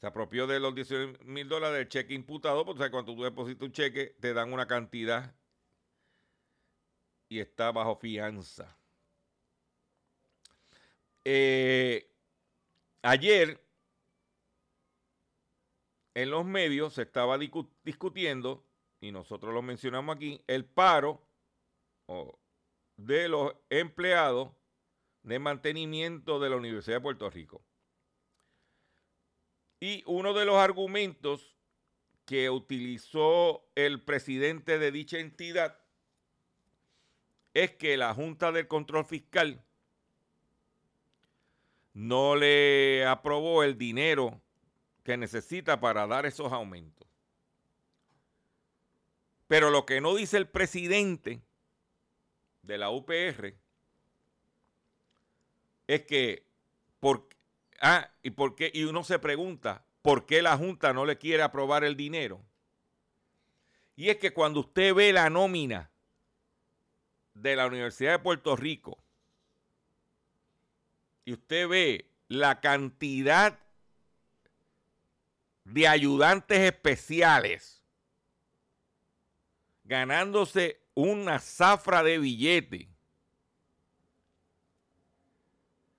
Se 0.00 0.06
apropió 0.06 0.46
de 0.46 0.60
los 0.60 0.74
18 0.74 1.24
mil 1.24 1.48
dólares 1.48 1.78
del 1.78 1.88
cheque 1.88 2.14
imputado, 2.14 2.64
porque 2.64 2.90
cuando 2.90 3.14
tú 3.14 3.22
depositas 3.22 3.66
un 3.66 3.72
cheque, 3.72 4.16
te 4.20 4.32
dan 4.32 4.52
una 4.52 4.66
cantidad 4.66 5.34
y 7.28 7.40
está 7.40 7.70
bajo 7.72 7.96
fianza. 7.96 8.78
Eh, 11.24 12.10
ayer, 13.02 13.60
en 16.22 16.30
los 16.30 16.44
medios 16.44 16.94
se 16.94 17.02
estaba 17.02 17.38
discu 17.38 17.70
discutiendo 17.84 18.64
y 19.00 19.12
nosotros 19.12 19.54
lo 19.54 19.62
mencionamos 19.62 20.16
aquí, 20.16 20.42
el 20.48 20.64
paro 20.64 21.22
de 22.96 23.28
los 23.28 23.54
empleados 23.70 24.50
de 25.22 25.38
mantenimiento 25.38 26.40
de 26.40 26.50
la 26.50 26.56
Universidad 26.56 26.96
de 26.96 27.02
Puerto 27.02 27.30
Rico. 27.30 27.62
Y 29.78 30.02
uno 30.06 30.34
de 30.34 30.44
los 30.44 30.56
argumentos 30.56 31.54
que 32.24 32.50
utilizó 32.50 33.64
el 33.76 34.02
presidente 34.02 34.80
de 34.80 34.90
dicha 34.90 35.20
entidad 35.20 35.78
es 37.54 37.70
que 37.76 37.96
la 37.96 38.12
Junta 38.12 38.50
del 38.50 38.66
Control 38.66 39.04
Fiscal 39.04 39.64
no 41.92 42.34
le 42.34 43.06
aprobó 43.06 43.62
el 43.62 43.78
dinero 43.78 44.42
que 45.08 45.16
necesita 45.16 45.80
para 45.80 46.06
dar 46.06 46.26
esos 46.26 46.52
aumentos. 46.52 47.08
Pero 49.46 49.70
lo 49.70 49.86
que 49.86 50.02
no 50.02 50.14
dice 50.14 50.36
el 50.36 50.46
presidente 50.46 51.40
de 52.60 52.76
la 52.76 52.90
UPR 52.90 53.54
es 55.86 56.02
que 56.02 56.46
por, 57.00 57.26
ah, 57.80 58.10
y 58.22 58.32
por 58.32 58.54
qué 58.54 58.70
y 58.74 58.84
uno 58.84 59.02
se 59.02 59.18
pregunta 59.18 59.82
por 60.02 60.26
qué 60.26 60.42
la 60.42 60.58
junta 60.58 60.92
no 60.92 61.06
le 61.06 61.16
quiere 61.16 61.42
aprobar 61.42 61.84
el 61.84 61.96
dinero. 61.96 62.44
Y 63.96 64.10
es 64.10 64.18
que 64.18 64.34
cuando 64.34 64.60
usted 64.60 64.92
ve 64.94 65.14
la 65.14 65.30
nómina 65.30 65.90
de 67.32 67.56
la 67.56 67.66
Universidad 67.66 68.12
de 68.12 68.18
Puerto 68.18 68.56
Rico 68.56 68.98
y 71.24 71.32
usted 71.32 71.66
ve 71.66 72.10
la 72.28 72.60
cantidad 72.60 73.58
de 75.72 75.86
ayudantes 75.86 76.58
especiales 76.58 77.78
ganándose 79.88 80.82
una 80.94 81.38
zafra 81.38 82.02
de 82.02 82.18
billete. 82.18 82.88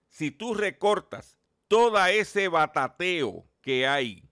Si 0.09 0.31
tú 0.31 0.53
recortas 0.53 1.37
todo 1.67 2.03
ese 2.05 2.47
batateo 2.47 3.47
que 3.61 3.87
hay, 3.87 4.29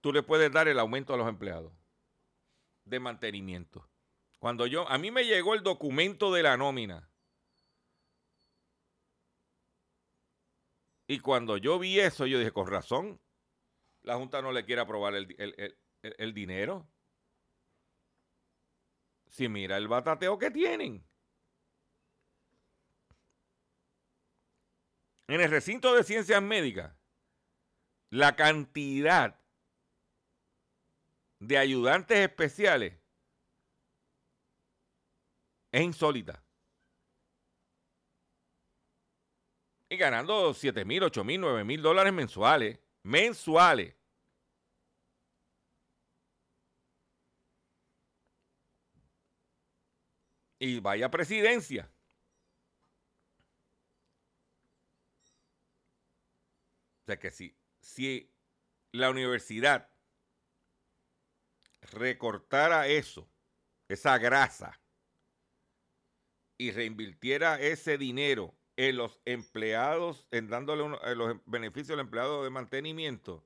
tú 0.00 0.12
le 0.12 0.22
puedes 0.22 0.50
dar 0.50 0.66
el 0.68 0.78
aumento 0.78 1.12
a 1.12 1.16
los 1.16 1.28
empleados 1.28 1.72
de 2.84 3.00
mantenimiento. 3.00 3.86
Cuando 4.38 4.66
yo, 4.66 4.88
a 4.88 4.96
mí 4.98 5.10
me 5.10 5.24
llegó 5.24 5.54
el 5.54 5.62
documento 5.62 6.32
de 6.32 6.42
la 6.42 6.56
nómina. 6.56 7.10
Y 11.06 11.20
cuando 11.20 11.56
yo 11.56 11.78
vi 11.78 12.00
eso, 12.00 12.26
yo 12.26 12.38
dije, 12.38 12.52
con 12.52 12.66
razón, 12.66 13.20
la 14.02 14.16
Junta 14.16 14.42
no 14.42 14.52
le 14.52 14.64
quiere 14.64 14.82
aprobar 14.82 15.14
el, 15.14 15.34
el, 15.38 15.78
el, 16.02 16.34
dinero. 16.34 16.88
Si 19.28 19.48
mira 19.48 19.76
el 19.76 19.88
batateo 19.88 20.38
que 20.38 20.50
tienen. 20.50 21.06
En 25.28 25.40
el 25.40 25.50
recinto 25.50 25.94
de 25.94 26.04
ciencias 26.04 26.42
médicas, 26.42 26.96
la 28.10 28.36
cantidad 28.36 29.40
de 31.40 31.58
ayudantes 31.58 32.18
especiales 32.18 32.94
es 35.72 35.82
insólita. 35.82 36.45
Y 39.88 39.96
ganando 39.96 40.52
7 40.52 40.84
mil, 40.84 41.02
8 41.02 41.24
mil, 41.24 41.40
9 41.40 41.64
mil 41.64 41.82
dólares 41.82 42.12
mensuales. 42.12 42.78
Mensuales. 43.02 43.94
y 50.58 50.80
vaya 50.80 51.10
presidencia. 51.10 51.90
O 57.02 57.06
sea 57.06 57.18
que 57.18 57.30
si, 57.30 57.56
si 57.80 58.32
la 58.92 59.10
universidad 59.10 59.88
recortara 61.92 62.88
eso, 62.88 63.28
esa 63.88 64.18
grasa, 64.18 64.80
y 66.58 66.72
reinvirtiera 66.72 67.60
ese 67.60 67.98
dinero 67.98 68.56
en 68.76 68.96
los 68.96 69.20
empleados, 69.24 70.26
en 70.30 70.48
dándole 70.48 70.88
los 71.14 71.36
beneficios 71.46 71.90
al 71.90 72.00
empleado 72.00 72.44
de 72.44 72.50
mantenimiento, 72.50 73.44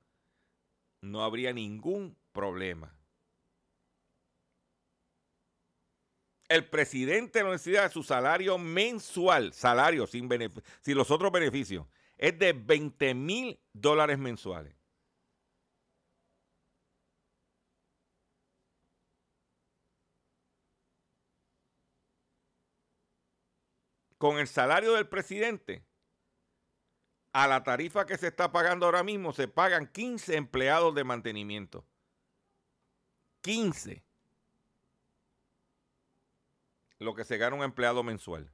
no 1.03 1.22
habría 1.22 1.53
ningún 1.53 2.16
problema. 2.33 3.01
el 6.51 6.64
presidente 6.64 7.39
de 7.39 7.45
la 7.45 7.51
universidad, 7.51 7.93
su 7.93 8.03
salario 8.03 8.59
mensual, 8.59 9.53
salario 9.53 10.07
sin, 10.09 10.28
sin 10.81 10.97
los 10.97 11.11
otros 11.12 11.31
beneficios, 11.31 11.87
es 12.18 12.37
de 12.41 12.53
20 12.53 13.14
mil 13.14 13.61
dólares 13.72 14.18
mensuales. 14.18 14.74
Con 24.20 24.38
el 24.38 24.48
salario 24.48 24.92
del 24.92 25.08
presidente, 25.08 25.82
a 27.32 27.48
la 27.48 27.64
tarifa 27.64 28.04
que 28.04 28.18
se 28.18 28.26
está 28.26 28.52
pagando 28.52 28.84
ahora 28.84 29.02
mismo, 29.02 29.32
se 29.32 29.48
pagan 29.48 29.86
15 29.86 30.36
empleados 30.36 30.94
de 30.94 31.04
mantenimiento. 31.04 31.86
15 33.40 34.04
lo 36.98 37.14
que 37.14 37.24
se 37.24 37.38
gana 37.38 37.56
un 37.56 37.62
empleado 37.62 38.02
mensual 38.02 38.52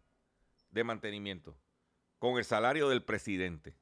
de 0.70 0.84
mantenimiento 0.84 1.58
con 2.20 2.38
el 2.38 2.44
salario 2.44 2.88
del 2.88 3.02
presidente. 3.02 3.76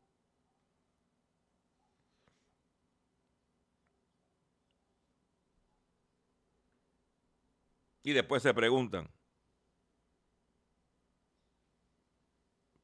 Y 8.03 8.13
después 8.13 8.43
se 8.43 8.55
preguntan, 8.55 9.14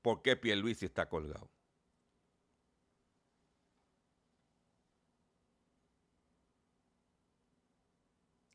¿por 0.03 0.23
qué 0.23 0.37
Pierluisi 0.37 0.87
está 0.87 1.09
colgado? 1.09 1.51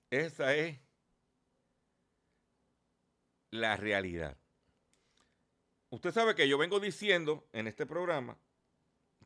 Esa 0.09 0.55
es 0.55 0.79
la 3.51 3.75
realidad. 3.75 4.37
Usted 5.89 6.11
sabe 6.11 6.35
que 6.35 6.47
yo 6.47 6.57
vengo 6.57 6.79
diciendo 6.79 7.47
en 7.53 7.67
este 7.67 7.85
programa 7.85 8.37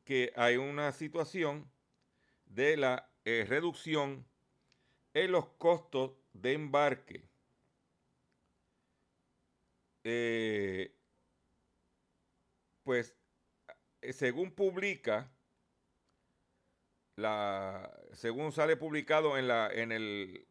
que 0.04 0.34
hay 0.36 0.58
una 0.58 0.92
situación 0.92 1.72
de 2.46 2.78
la 2.78 3.12
eh, 3.26 3.46
reducción 3.48 4.26
en 5.14 5.32
los 5.32 5.48
costos 5.58 6.14
de 6.34 6.54
embarque. 6.54 7.30
Eh, 10.04 10.99
pues 12.84 13.16
eh, 14.02 14.14
según 14.14 14.52
publica, 14.52 15.32
la, 17.16 17.92
según 18.14 18.52
sale 18.52 18.78
publicado 18.78 19.38
en, 19.38 19.48
la, 19.48 19.70
en 19.72 19.92
el 19.92 20.46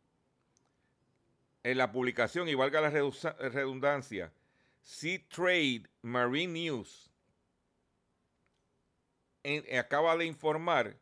en 1.65 1.77
la 1.77 1.93
publicación, 1.93 2.49
y 2.49 2.55
valga 2.55 2.81
la 2.81 2.91
redundancia, 2.91 4.33
Sea 4.81 5.19
Trade 5.29 5.83
Marine 6.03 6.53
News 6.53 7.09
acaba 9.79 10.17
de 10.17 10.27
informar 10.27 10.99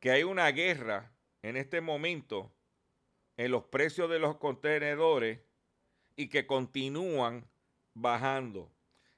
que 0.00 0.10
hay 0.10 0.22
una 0.24 0.50
guerra 0.50 1.12
en 1.42 1.56
este 1.56 1.80
momento 1.80 2.52
en 3.36 3.50
los 3.50 3.64
precios 3.64 4.10
de 4.10 4.18
los 4.18 4.36
contenedores 4.36 5.40
y 6.16 6.28
que 6.28 6.46
continúan 6.46 7.46
bajando. 7.94 8.72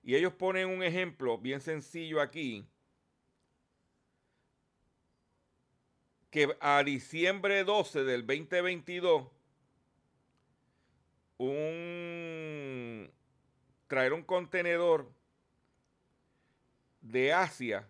Y 0.08 0.16
ellos 0.16 0.32
ponen 0.32 0.70
un 0.70 0.82
ejemplo 0.82 1.36
bien 1.36 1.60
sencillo 1.60 2.22
aquí, 2.22 2.66
que 6.30 6.56
a 6.60 6.82
diciembre 6.82 7.62
12 7.62 8.04
del 8.04 8.26
2022 8.26 9.28
un 11.36 13.12
traer 13.86 14.14
un 14.14 14.22
contenedor 14.22 15.12
de 17.02 17.34
Asia 17.34 17.86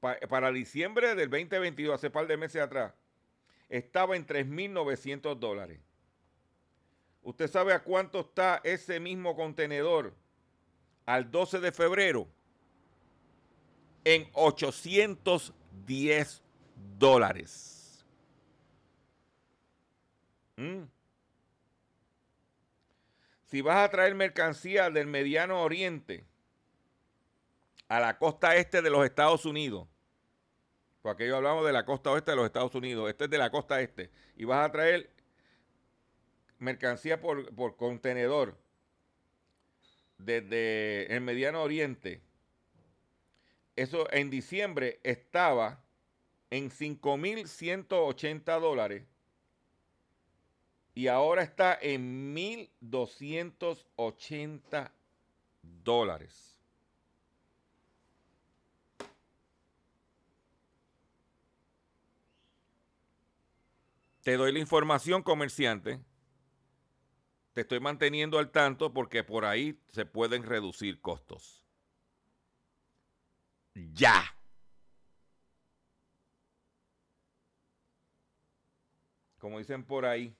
para 0.00 0.50
diciembre 0.50 1.14
del 1.14 1.28
2022, 1.28 1.96
hace 1.96 2.08
par 2.08 2.26
de 2.26 2.38
meses 2.38 2.62
atrás, 2.62 2.94
estaba 3.68 4.16
en 4.16 4.26
3.900 4.26 5.38
dólares. 5.38 5.80
¿Usted 7.20 7.46
sabe 7.46 7.74
a 7.74 7.82
cuánto 7.82 8.20
está 8.20 8.62
ese 8.64 9.00
mismo 9.00 9.36
contenedor 9.36 10.14
al 11.06 11.30
12 11.30 11.60
de 11.60 11.72
febrero? 11.72 12.28
En 14.04 14.28
810 14.34 16.42
dólares. 16.98 18.04
¿Mm? 20.56 20.84
si 23.46 23.62
vas 23.62 23.78
a 23.78 23.90
traer 23.90 24.14
mercancía 24.14 24.90
del 24.90 25.06
Mediano 25.06 25.62
Oriente 25.62 26.24
a 27.88 28.00
la 28.00 28.18
costa 28.18 28.56
este 28.56 28.82
de 28.82 28.90
los 28.90 29.04
Estados 29.04 29.46
Unidos, 29.46 29.88
porque 31.00 31.22
aquello 31.22 31.36
hablamos 31.36 31.64
de 31.64 31.72
la 31.72 31.84
costa 31.84 32.10
oeste 32.10 32.32
de 32.32 32.36
los 32.36 32.46
Estados 32.46 32.74
Unidos, 32.74 33.08
este 33.08 33.24
es 33.24 33.30
de 33.30 33.38
la 33.38 33.50
costa 33.50 33.80
este, 33.80 34.10
y 34.36 34.44
vas 34.44 34.68
a 34.68 34.72
traer 34.72 35.10
mercancía 36.58 37.20
por, 37.20 37.54
por 37.54 37.76
contenedor 37.76 38.58
desde 40.18 41.14
el 41.14 41.20
Mediano 41.20 41.62
Oriente, 41.62 42.20
eso 43.76 44.10
en 44.12 44.30
diciembre 44.30 44.98
estaba 45.02 45.82
en 46.50 46.70
5.180 46.70 48.60
dólares 48.60 49.04
y 50.94 51.08
ahora 51.08 51.42
está 51.42 51.76
en 51.80 52.34
1.280 52.34 54.90
dólares. 55.84 56.56
Te 64.22 64.36
doy 64.36 64.52
la 64.52 64.58
información, 64.58 65.22
comerciante. 65.22 66.00
Te 67.56 67.62
estoy 67.62 67.80
manteniendo 67.80 68.38
al 68.38 68.50
tanto 68.50 68.92
porque 68.92 69.24
por 69.24 69.46
ahí 69.46 69.80
se 69.88 70.04
pueden 70.04 70.42
reducir 70.42 71.00
costos. 71.00 71.64
Ya. 73.94 74.36
Como 79.38 79.56
dicen 79.56 79.86
por 79.86 80.04
ahí, 80.04 80.36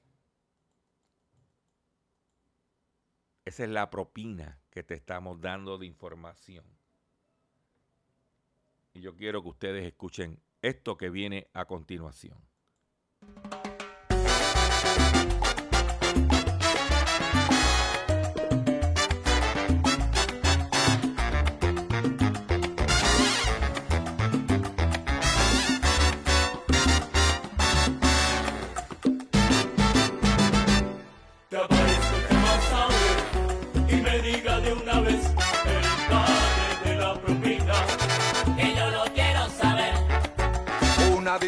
esa 3.47 3.65
es 3.65 3.71
la 3.71 3.89
propina 3.89 4.61
que 4.69 4.83
te 4.83 4.93
estamos 4.93 5.41
dando 5.41 5.79
de 5.79 5.87
información. 5.87 6.67
Y 8.93 9.01
yo 9.01 9.17
quiero 9.17 9.41
que 9.41 9.49
ustedes 9.49 9.87
escuchen 9.87 10.43
esto 10.61 10.99
que 10.99 11.09
viene 11.09 11.49
a 11.55 11.65
continuación. 11.65 12.39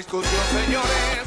Señores, 0.09 1.27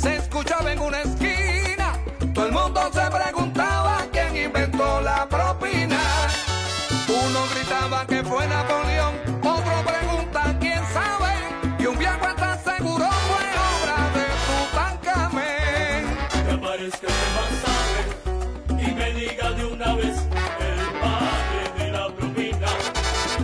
se 0.00 0.16
escuchaba 0.16 0.72
en 0.72 0.80
una 0.80 1.00
esquina. 1.02 1.92
Todo 2.34 2.46
el 2.46 2.52
mundo 2.52 2.80
se 2.92 3.02
preguntaba 3.08 3.98
quién 4.10 4.36
inventó 4.36 5.00
la 5.00 5.28
propina. 5.28 6.00
Uno 7.08 7.46
gritaba 7.54 8.04
que 8.04 8.24
fue 8.24 8.48
Napoleón, 8.48 9.14
otro 9.44 9.84
pregunta 9.86 10.56
quién 10.58 10.82
sabe. 10.92 11.34
Y 11.78 11.86
un 11.86 11.96
viejo 11.96 12.26
está 12.26 12.58
seguro 12.64 13.06
fue 13.28 13.46
obra 13.78 14.10
de 14.16 14.26
Tutankamén. 14.48 16.18
Te 16.28 16.50
aparezca 16.52 17.06
que 17.06 17.28
vas 17.36 17.62
a 17.70 17.76
ver 17.92 18.08
y 18.82 18.92
me 18.92 19.12
diga 19.20 19.50
de 19.52 19.66
una 19.66 19.94
vez 19.94 20.16
el 20.16 20.80
padre 21.00 21.62
de 21.78 21.92
la 21.92 22.08
propina. 22.08 22.68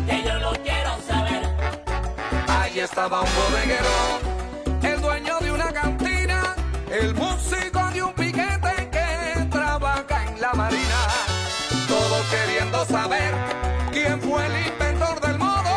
Que 0.09 0.25
yo 0.25 0.35
lo 0.41 0.53
quiero 0.55 1.01
saber. 1.07 1.43
Ahí 2.49 2.81
estaba 2.81 3.21
un 3.21 3.29
bodeguero, 3.37 4.32
el 7.03 7.15
músico 7.15 7.81
de 7.93 8.03
un 8.03 8.13
piquete 8.15 8.89
que 8.93 9.45
trabaja 9.51 10.25
en 10.29 10.41
la 10.41 10.53
marina. 10.55 11.01
Todos 11.89 12.25
queriendo 12.27 12.85
saber 12.85 13.35
quién 13.93 14.21
fue 14.21 14.47
el 14.47 14.67
inventor 14.69 15.21
del 15.21 15.39
modo 15.39 15.75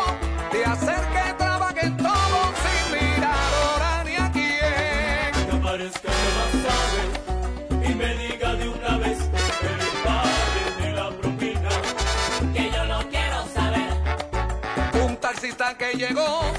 de 0.51 0.65
hacer 0.65 1.01
que 1.15 1.33
trabajen 1.33 1.97
todos 1.97 2.47
sin 2.63 2.83
mirar 2.93 3.49
ahora 3.63 4.03
ni 4.03 4.15
a 4.15 4.31
quién. 4.31 5.49
Te 5.49 5.55
aparezca 5.57 6.09
que 6.21 6.29
vas 6.37 6.55
a 6.73 6.77
ver 6.93 7.89
y 7.89 7.95
me 7.95 8.09
diga 8.17 8.53
de 8.53 8.69
una 8.69 8.97
vez 8.99 9.17
el 9.71 9.83
padre 10.05 10.63
de 10.81 10.93
la 10.93 11.09
propina. 11.09 11.69
Que 12.53 12.71
yo 12.71 12.85
lo 12.85 12.99
quiero 13.09 13.39
saber. 13.53 15.03
Un 15.03 15.17
taxista 15.17 15.75
que 15.75 15.93
llegó 15.93 16.54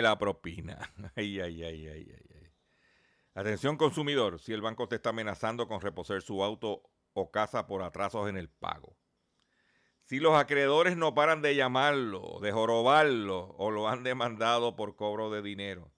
La 0.00 0.16
propina. 0.18 0.78
Ay, 1.16 1.40
ay, 1.40 1.62
ay, 1.64 1.88
ay, 1.88 2.06
ay. 2.10 2.22
Atención 3.34 3.76
consumidor, 3.76 4.38
si 4.40 4.52
el 4.52 4.60
banco 4.62 4.88
te 4.88 4.96
está 4.96 5.10
amenazando 5.10 5.66
con 5.66 5.80
reposer 5.80 6.22
su 6.22 6.44
auto 6.44 6.82
o 7.14 7.30
casa 7.30 7.66
por 7.66 7.82
atrasos 7.82 8.28
en 8.28 8.36
el 8.36 8.48
pago. 8.48 8.96
Si 10.04 10.18
los 10.18 10.34
acreedores 10.34 10.96
no 10.96 11.14
paran 11.14 11.40
de 11.40 11.54
llamarlo, 11.54 12.38
de 12.42 12.52
jorobarlo 12.52 13.54
o 13.56 13.70
lo 13.70 13.88
han 13.88 14.02
demandado 14.02 14.76
por 14.76 14.96
cobro 14.96 15.30
de 15.30 15.40
dinero. 15.40 15.92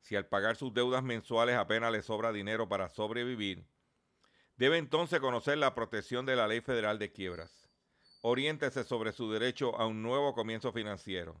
Si 0.00 0.16
al 0.16 0.26
pagar 0.26 0.56
sus 0.56 0.74
deudas 0.74 1.02
mensuales 1.02 1.56
apenas 1.56 1.92
le 1.92 2.02
sobra 2.02 2.32
dinero 2.32 2.68
para 2.68 2.88
sobrevivir, 2.88 3.66
debe 4.56 4.78
entonces 4.78 5.20
conocer 5.20 5.58
la 5.58 5.74
protección 5.74 6.26
de 6.26 6.34
la 6.34 6.48
Ley 6.48 6.60
Federal 6.60 6.98
de 6.98 7.12
Quiebras. 7.12 7.68
Oriéntese 8.22 8.82
sobre 8.82 9.12
su 9.12 9.30
derecho 9.30 9.76
a 9.76 9.86
un 9.86 10.02
nuevo 10.02 10.34
comienzo 10.34 10.72
financiero. 10.72 11.40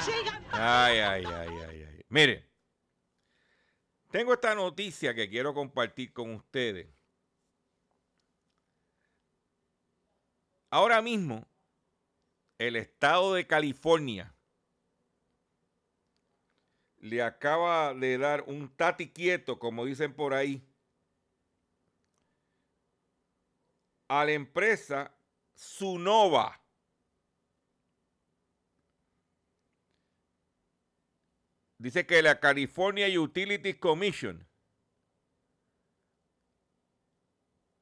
sigan 0.00 0.44
Ay, 0.52 0.98
ay, 0.98 1.24
ay, 1.24 1.48
ay, 1.68 1.82
ay. 1.82 2.04
Mire, 2.08 2.44
tengo 4.10 4.34
esta 4.34 4.54
noticia 4.54 5.14
que 5.14 5.28
quiero 5.28 5.54
compartir 5.54 6.12
con 6.12 6.34
ustedes. 6.34 6.88
Ahora 10.70 11.00
mismo, 11.00 11.46
el 12.58 12.76
estado 12.76 13.34
de 13.34 13.46
California 13.46 14.34
le 16.98 17.22
acaba 17.22 17.94
de 17.94 18.18
dar 18.18 18.44
un 18.46 18.68
tati 18.76 19.10
quieto, 19.10 19.58
como 19.58 19.84
dicen 19.84 20.12
por 20.12 20.34
ahí, 20.34 20.62
a 24.08 24.24
la 24.24 24.32
empresa 24.32 25.12
Sunova. 25.54 26.59
Dice 31.80 32.04
que 32.04 32.20
la 32.20 32.38
California 32.38 33.08
Utilities 33.08 33.78
Commission 33.78 34.46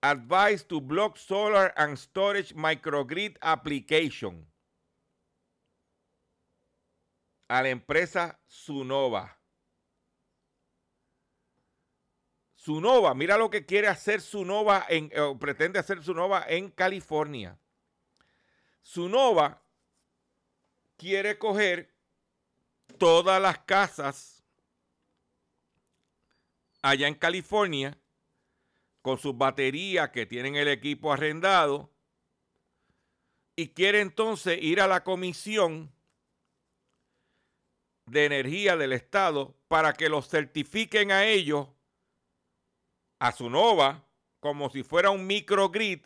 advised 0.01 0.68
to 0.68 0.80
block 0.80 1.18
solar 1.18 1.74
and 1.76 1.99
storage 1.99 2.55
microgrid 2.55 3.36
application 3.42 4.46
a 7.49 7.61
la 7.61 7.70
empresa 7.70 8.38
Sunova. 8.46 9.36
Sunova, 12.55 13.14
mira 13.14 13.36
lo 13.36 13.51
que 13.51 13.66
quiere 13.66 13.88
hacer 13.88 14.20
Sunova 14.20 14.86
en, 14.88 15.11
pretende 15.40 15.80
hacer 15.80 16.05
Sunova 16.05 16.44
en 16.46 16.70
California. 16.70 17.59
Sunova 18.80 19.61
quiere 20.96 21.36
coger 21.36 21.97
todas 22.97 23.41
las 23.41 23.59
casas 23.59 24.45
allá 26.82 27.09
en 27.09 27.14
California 27.14 27.99
con 29.03 29.18
sus 29.18 29.36
baterías 29.36 30.11
que 30.11 30.26
tienen 30.26 30.57
el 30.57 30.68
equipo 30.68 31.12
arrendado 31.12 31.91
y 33.57 33.68
quiere 33.68 34.01
entonces 34.01 34.59
ir 34.61 34.80
a 34.80 34.86
la 34.86 35.03
comisión 35.03 35.93
de 38.07 38.24
energía 38.24 38.76
del 38.76 38.93
Estado 38.93 39.55
para 39.68 39.93
que 39.93 40.09
los 40.09 40.28
certifiquen 40.28 41.11
a 41.11 41.24
ellos, 41.24 41.68
a 43.18 43.32
su 43.32 43.51
nova, 43.51 44.05
como 44.41 44.70
si 44.70 44.82
fuera 44.82 45.11
un 45.11 45.26
microgrid, 45.26 46.01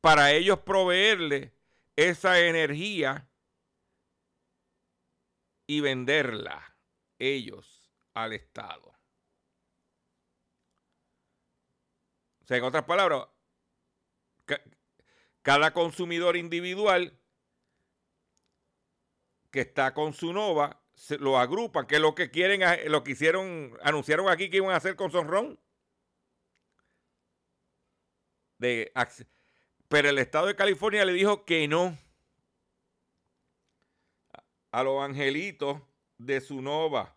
para 0.00 0.32
ellos 0.32 0.60
proveerle 0.60 1.52
esa 1.96 2.40
energía 2.40 3.27
y 5.68 5.80
venderla 5.80 6.76
ellos 7.18 7.92
al 8.14 8.32
Estado. 8.32 8.88
O 12.42 12.46
sea, 12.46 12.56
en 12.56 12.64
otras 12.64 12.84
palabras, 12.84 13.28
ca- 14.46 14.62
cada 15.42 15.72
consumidor 15.74 16.36
individual 16.36 17.20
que 19.50 19.60
está 19.60 19.92
con 19.92 20.14
su 20.14 20.32
nova 20.32 20.82
lo 21.20 21.38
agrupan, 21.38 21.86
que 21.86 21.96
es 21.96 22.00
lo 22.00 22.14
que 22.14 22.30
quieren, 22.30 22.62
lo 22.90 23.04
que 23.04 23.12
hicieron, 23.12 23.78
anunciaron 23.82 24.28
aquí 24.28 24.48
que 24.50 24.56
iban 24.56 24.70
a 24.70 24.76
hacer 24.76 24.96
con 24.96 25.10
acc- 28.94 29.26
pero 29.88 30.08
el 30.08 30.18
estado 30.18 30.46
de 30.46 30.56
California 30.56 31.04
le 31.04 31.12
dijo 31.12 31.44
que 31.44 31.68
no 31.68 31.96
a 34.70 34.82
los 34.82 35.02
angelitos 35.02 35.80
de 36.18 36.40
su 36.40 36.60
nova. 36.62 37.16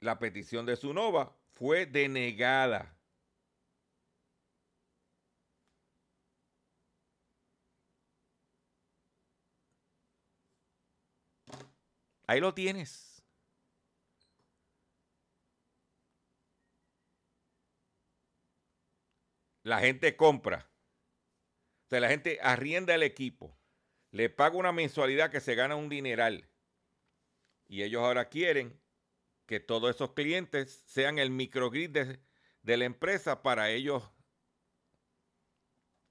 La 0.00 0.18
petición 0.18 0.66
de 0.66 0.76
su 0.76 0.92
nova 0.92 1.36
fue 1.52 1.86
denegada. 1.86 2.96
Ahí 12.26 12.40
lo 12.40 12.52
tienes. 12.54 13.11
La 19.62 19.80
gente 19.80 20.16
compra. 20.16 20.68
O 21.86 21.88
sea, 21.88 22.00
la 22.00 22.08
gente 22.08 22.38
arrienda 22.42 22.94
el 22.94 23.02
equipo. 23.02 23.56
Le 24.10 24.28
paga 24.28 24.56
una 24.56 24.72
mensualidad 24.72 25.30
que 25.30 25.40
se 25.40 25.54
gana 25.54 25.76
un 25.76 25.88
dineral. 25.88 26.48
Y 27.66 27.82
ellos 27.82 28.02
ahora 28.02 28.28
quieren 28.28 28.78
que 29.46 29.60
todos 29.60 29.94
esos 29.94 30.12
clientes 30.12 30.82
sean 30.86 31.18
el 31.18 31.30
microgrid 31.30 31.90
de, 31.90 32.76
la 32.76 32.84
empresa 32.84 33.42
para 33.42 33.70
ellos 33.70 34.02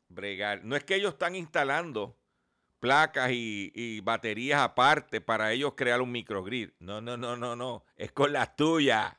bregar. 0.10 0.64
No 0.64 0.76
es 0.76 0.84
que 0.84 0.96
ellos 0.96 1.14
están 1.14 1.36
instalando 1.36 2.18
placas 2.80 3.32
y, 3.32 3.72
y 3.76 4.02
baterías 4.02 4.62
aparte 4.62 5.22
para 5.22 5.52
ellos 5.52 5.74
crear 5.76 6.02
un 6.02 6.12
microgrid. 6.12 6.72
No, 6.80 7.02
no, 7.02 7.18
no, 7.18 7.38
no, 7.38 7.56
no. 7.56 7.86
Es 7.96 8.12
con 8.12 8.34
las 8.34 8.56
tuyas. 8.56 9.16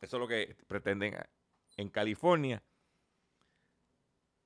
Eso 0.00 0.16
es 0.16 0.20
lo 0.20 0.28
que 0.28 0.56
pretenden 0.66 1.16
en 1.78 1.88
California. 1.88 2.62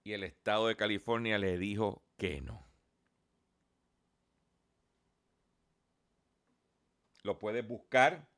Y 0.05 0.12
el 0.12 0.22
estado 0.22 0.68
de 0.68 0.76
California 0.76 1.39
le 1.39 1.59
dijo 1.59 2.05
que 2.16 2.41
no. 2.41 2.70
Lo 7.24 7.41
puedes 7.41 7.66
buscar 7.66 8.28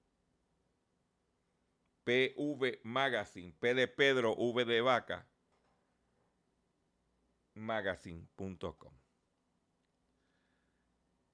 PV 2.12 2.82
Magazine, 2.84 3.54
P 3.58 3.74
de 3.74 3.88
Pedro, 3.88 4.36
V 4.36 4.66
de 4.66 4.82
Vaca, 4.82 5.26
magazine.com. 7.54 8.94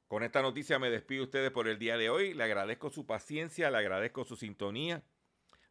Con 0.07 0.21
esta 0.21 0.43
noticia 0.43 0.77
me 0.77 0.91
despido 0.91 1.21
de 1.21 1.25
ustedes 1.25 1.51
por 1.51 1.67
el 1.67 1.79
día 1.79 1.97
de 1.97 2.11
hoy. 2.11 2.35
Le 2.35 2.43
agradezco 2.43 2.91
su 2.91 3.07
paciencia, 3.07 3.71
le 3.71 3.77
agradezco 3.79 4.23
su 4.23 4.35
sintonía. 4.35 5.03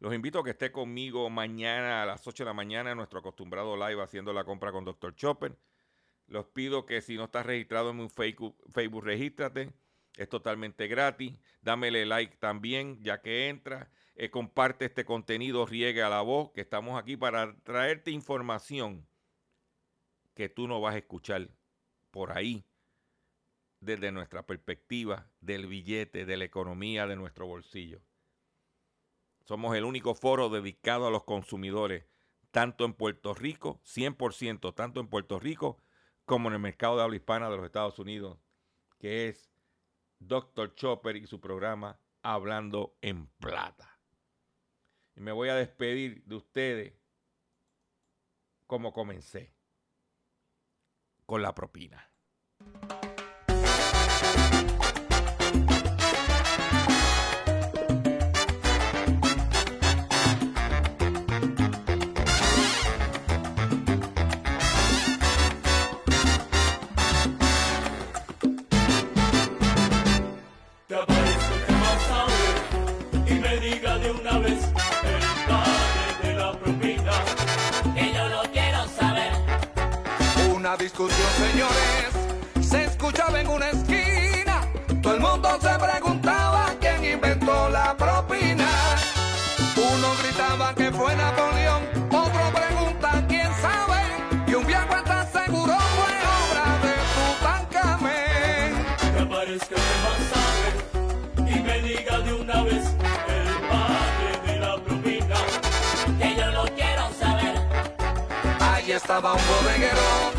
Los 0.00 0.12
invito 0.12 0.40
a 0.40 0.44
que 0.44 0.50
esté 0.50 0.72
conmigo 0.72 1.30
mañana 1.30 2.02
a 2.02 2.07
las 2.07 2.26
8 2.26 2.42
de 2.42 2.48
la 2.48 2.54
mañana 2.54 2.90
en 2.90 2.96
nuestro 2.96 3.20
acostumbrado 3.20 3.76
live 3.76 4.02
haciendo 4.02 4.32
la 4.32 4.42
compra 4.42 4.72
con 4.72 4.84
Dr. 4.84 5.14
Chopper. 5.14 5.57
Los 6.26 6.46
pido 6.46 6.84
que 6.84 7.00
si 7.00 7.16
no 7.16 7.24
estás 7.26 7.46
registrado 7.46 7.90
en 7.90 7.98
mi 7.98 8.09
Facebook, 8.09 8.57
Facebook 8.72 9.04
regístrate. 9.04 9.72
Es 10.16 10.28
totalmente 10.28 10.88
gratis. 10.88 11.38
Dámele 11.62 12.07
like 12.07 12.38
también 12.38 13.00
ya 13.04 13.22
que 13.22 13.48
entra. 13.48 13.88
Eh, 14.19 14.31
comparte 14.31 14.87
este 14.87 15.05
contenido, 15.05 15.67
riegue 15.67 16.03
a 16.03 16.09
la 16.09 16.23
voz, 16.23 16.51
que 16.53 16.62
estamos 16.62 16.99
aquí 16.99 17.19
para 17.19 17.55
traerte 17.64 18.11
información 18.11 19.07
que 20.35 20.49
tú 20.49 20.67
no 20.67 20.81
vas 20.81 20.95
a 20.95 20.99
escuchar 20.99 21.51
por 22.11 22.33
ahí 22.33 22.64
desde 23.81 24.12
nuestra 24.12 24.47
perspectiva 24.47 25.31
del 25.41 25.67
billete, 25.67 26.25
de 26.25 26.37
la 26.39 26.45
economía, 26.45 27.07
de 27.07 27.17
nuestro 27.17 27.47
bolsillo. 27.47 28.01
Somos 29.45 29.77
el 29.77 29.85
único 29.85 30.14
foro 30.14 30.49
dedicado 30.49 31.07
a 31.07 31.11
los 31.11 31.25
consumidores, 31.25 32.07
tanto 32.51 32.87
en 32.87 32.95
Puerto 32.95 33.35
Rico, 33.35 33.83
100%, 33.85 34.75
tanto 34.75 35.01
en 35.01 35.09
Puerto 35.09 35.39
Rico 35.39 35.77
como 36.25 36.49
en 36.49 36.55
el 36.55 36.61
mercado 36.61 36.97
de 36.97 37.03
habla 37.03 37.17
hispana 37.17 37.51
de 37.51 37.57
los 37.57 37.67
Estados 37.67 37.99
Unidos, 37.99 38.39
que 38.99 39.29
es 39.29 39.51
Dr. 40.21 40.75
Chopper 40.75 41.17
y 41.17 41.27
su 41.27 41.39
programa 41.39 42.01
Hablando 42.23 42.97
en 43.03 43.27
Plata. 43.39 43.95
Y 45.17 45.21
me 45.21 45.33
voy 45.33 45.49
a 45.49 45.55
despedir 45.55 46.23
de 46.25 46.37
ustedes 46.37 46.93
como 48.67 48.93
comencé, 48.93 49.55
con 51.25 51.41
la 51.41 51.55
propina. 51.55 52.11
Una 80.77 80.83
discusión, 80.83 81.29
señores, 81.39 82.68
se 82.68 82.85
escuchaba 82.85 83.41
en 83.41 83.49
una 83.49 83.70
esquina. 83.70 84.61
Todo 85.01 85.14
el 85.14 85.20
mundo 85.20 85.49
se 85.59 85.70
preguntaba 85.79 86.74
quién 86.81 87.03
inventó 87.14 87.70
la 87.70 87.97
propina. 87.97 88.68
Uno 89.74 90.09
gritaba 90.22 90.74
que 90.74 90.93
fue 90.93 91.16
Napoleón, 91.16 91.83
otro 92.12 92.53
pregunta 92.53 93.24
quién 93.27 93.51
sabe. 93.62 94.03
Y 94.47 94.55
un 94.55 94.66
viejo 94.66 94.97
está 94.97 95.27
seguro 95.33 95.79
fue 95.97 96.14
obra 96.45 96.79
de 96.85 96.95
Tutankamén. 97.16 98.74
Que 99.14 99.74
vas 100.05 100.33
a 100.35 100.47
ver 100.61 101.49
y 101.49 101.61
me 101.61 101.81
diga 101.81 102.18
de 102.18 102.35
una 102.35 102.62
vez 102.64 102.85
el 103.29 103.49
padre 103.70 104.53
de 104.53 104.61
la 104.61 104.77
propina. 104.83 105.37
Que 106.18 106.37
yo 106.37 106.47
lo 106.51 106.64
quiero 106.74 107.11
saber. 107.18 107.66
Ahí 108.61 108.93
estaba 108.93 109.33
un 109.33 109.41
bodeguero 109.41 110.36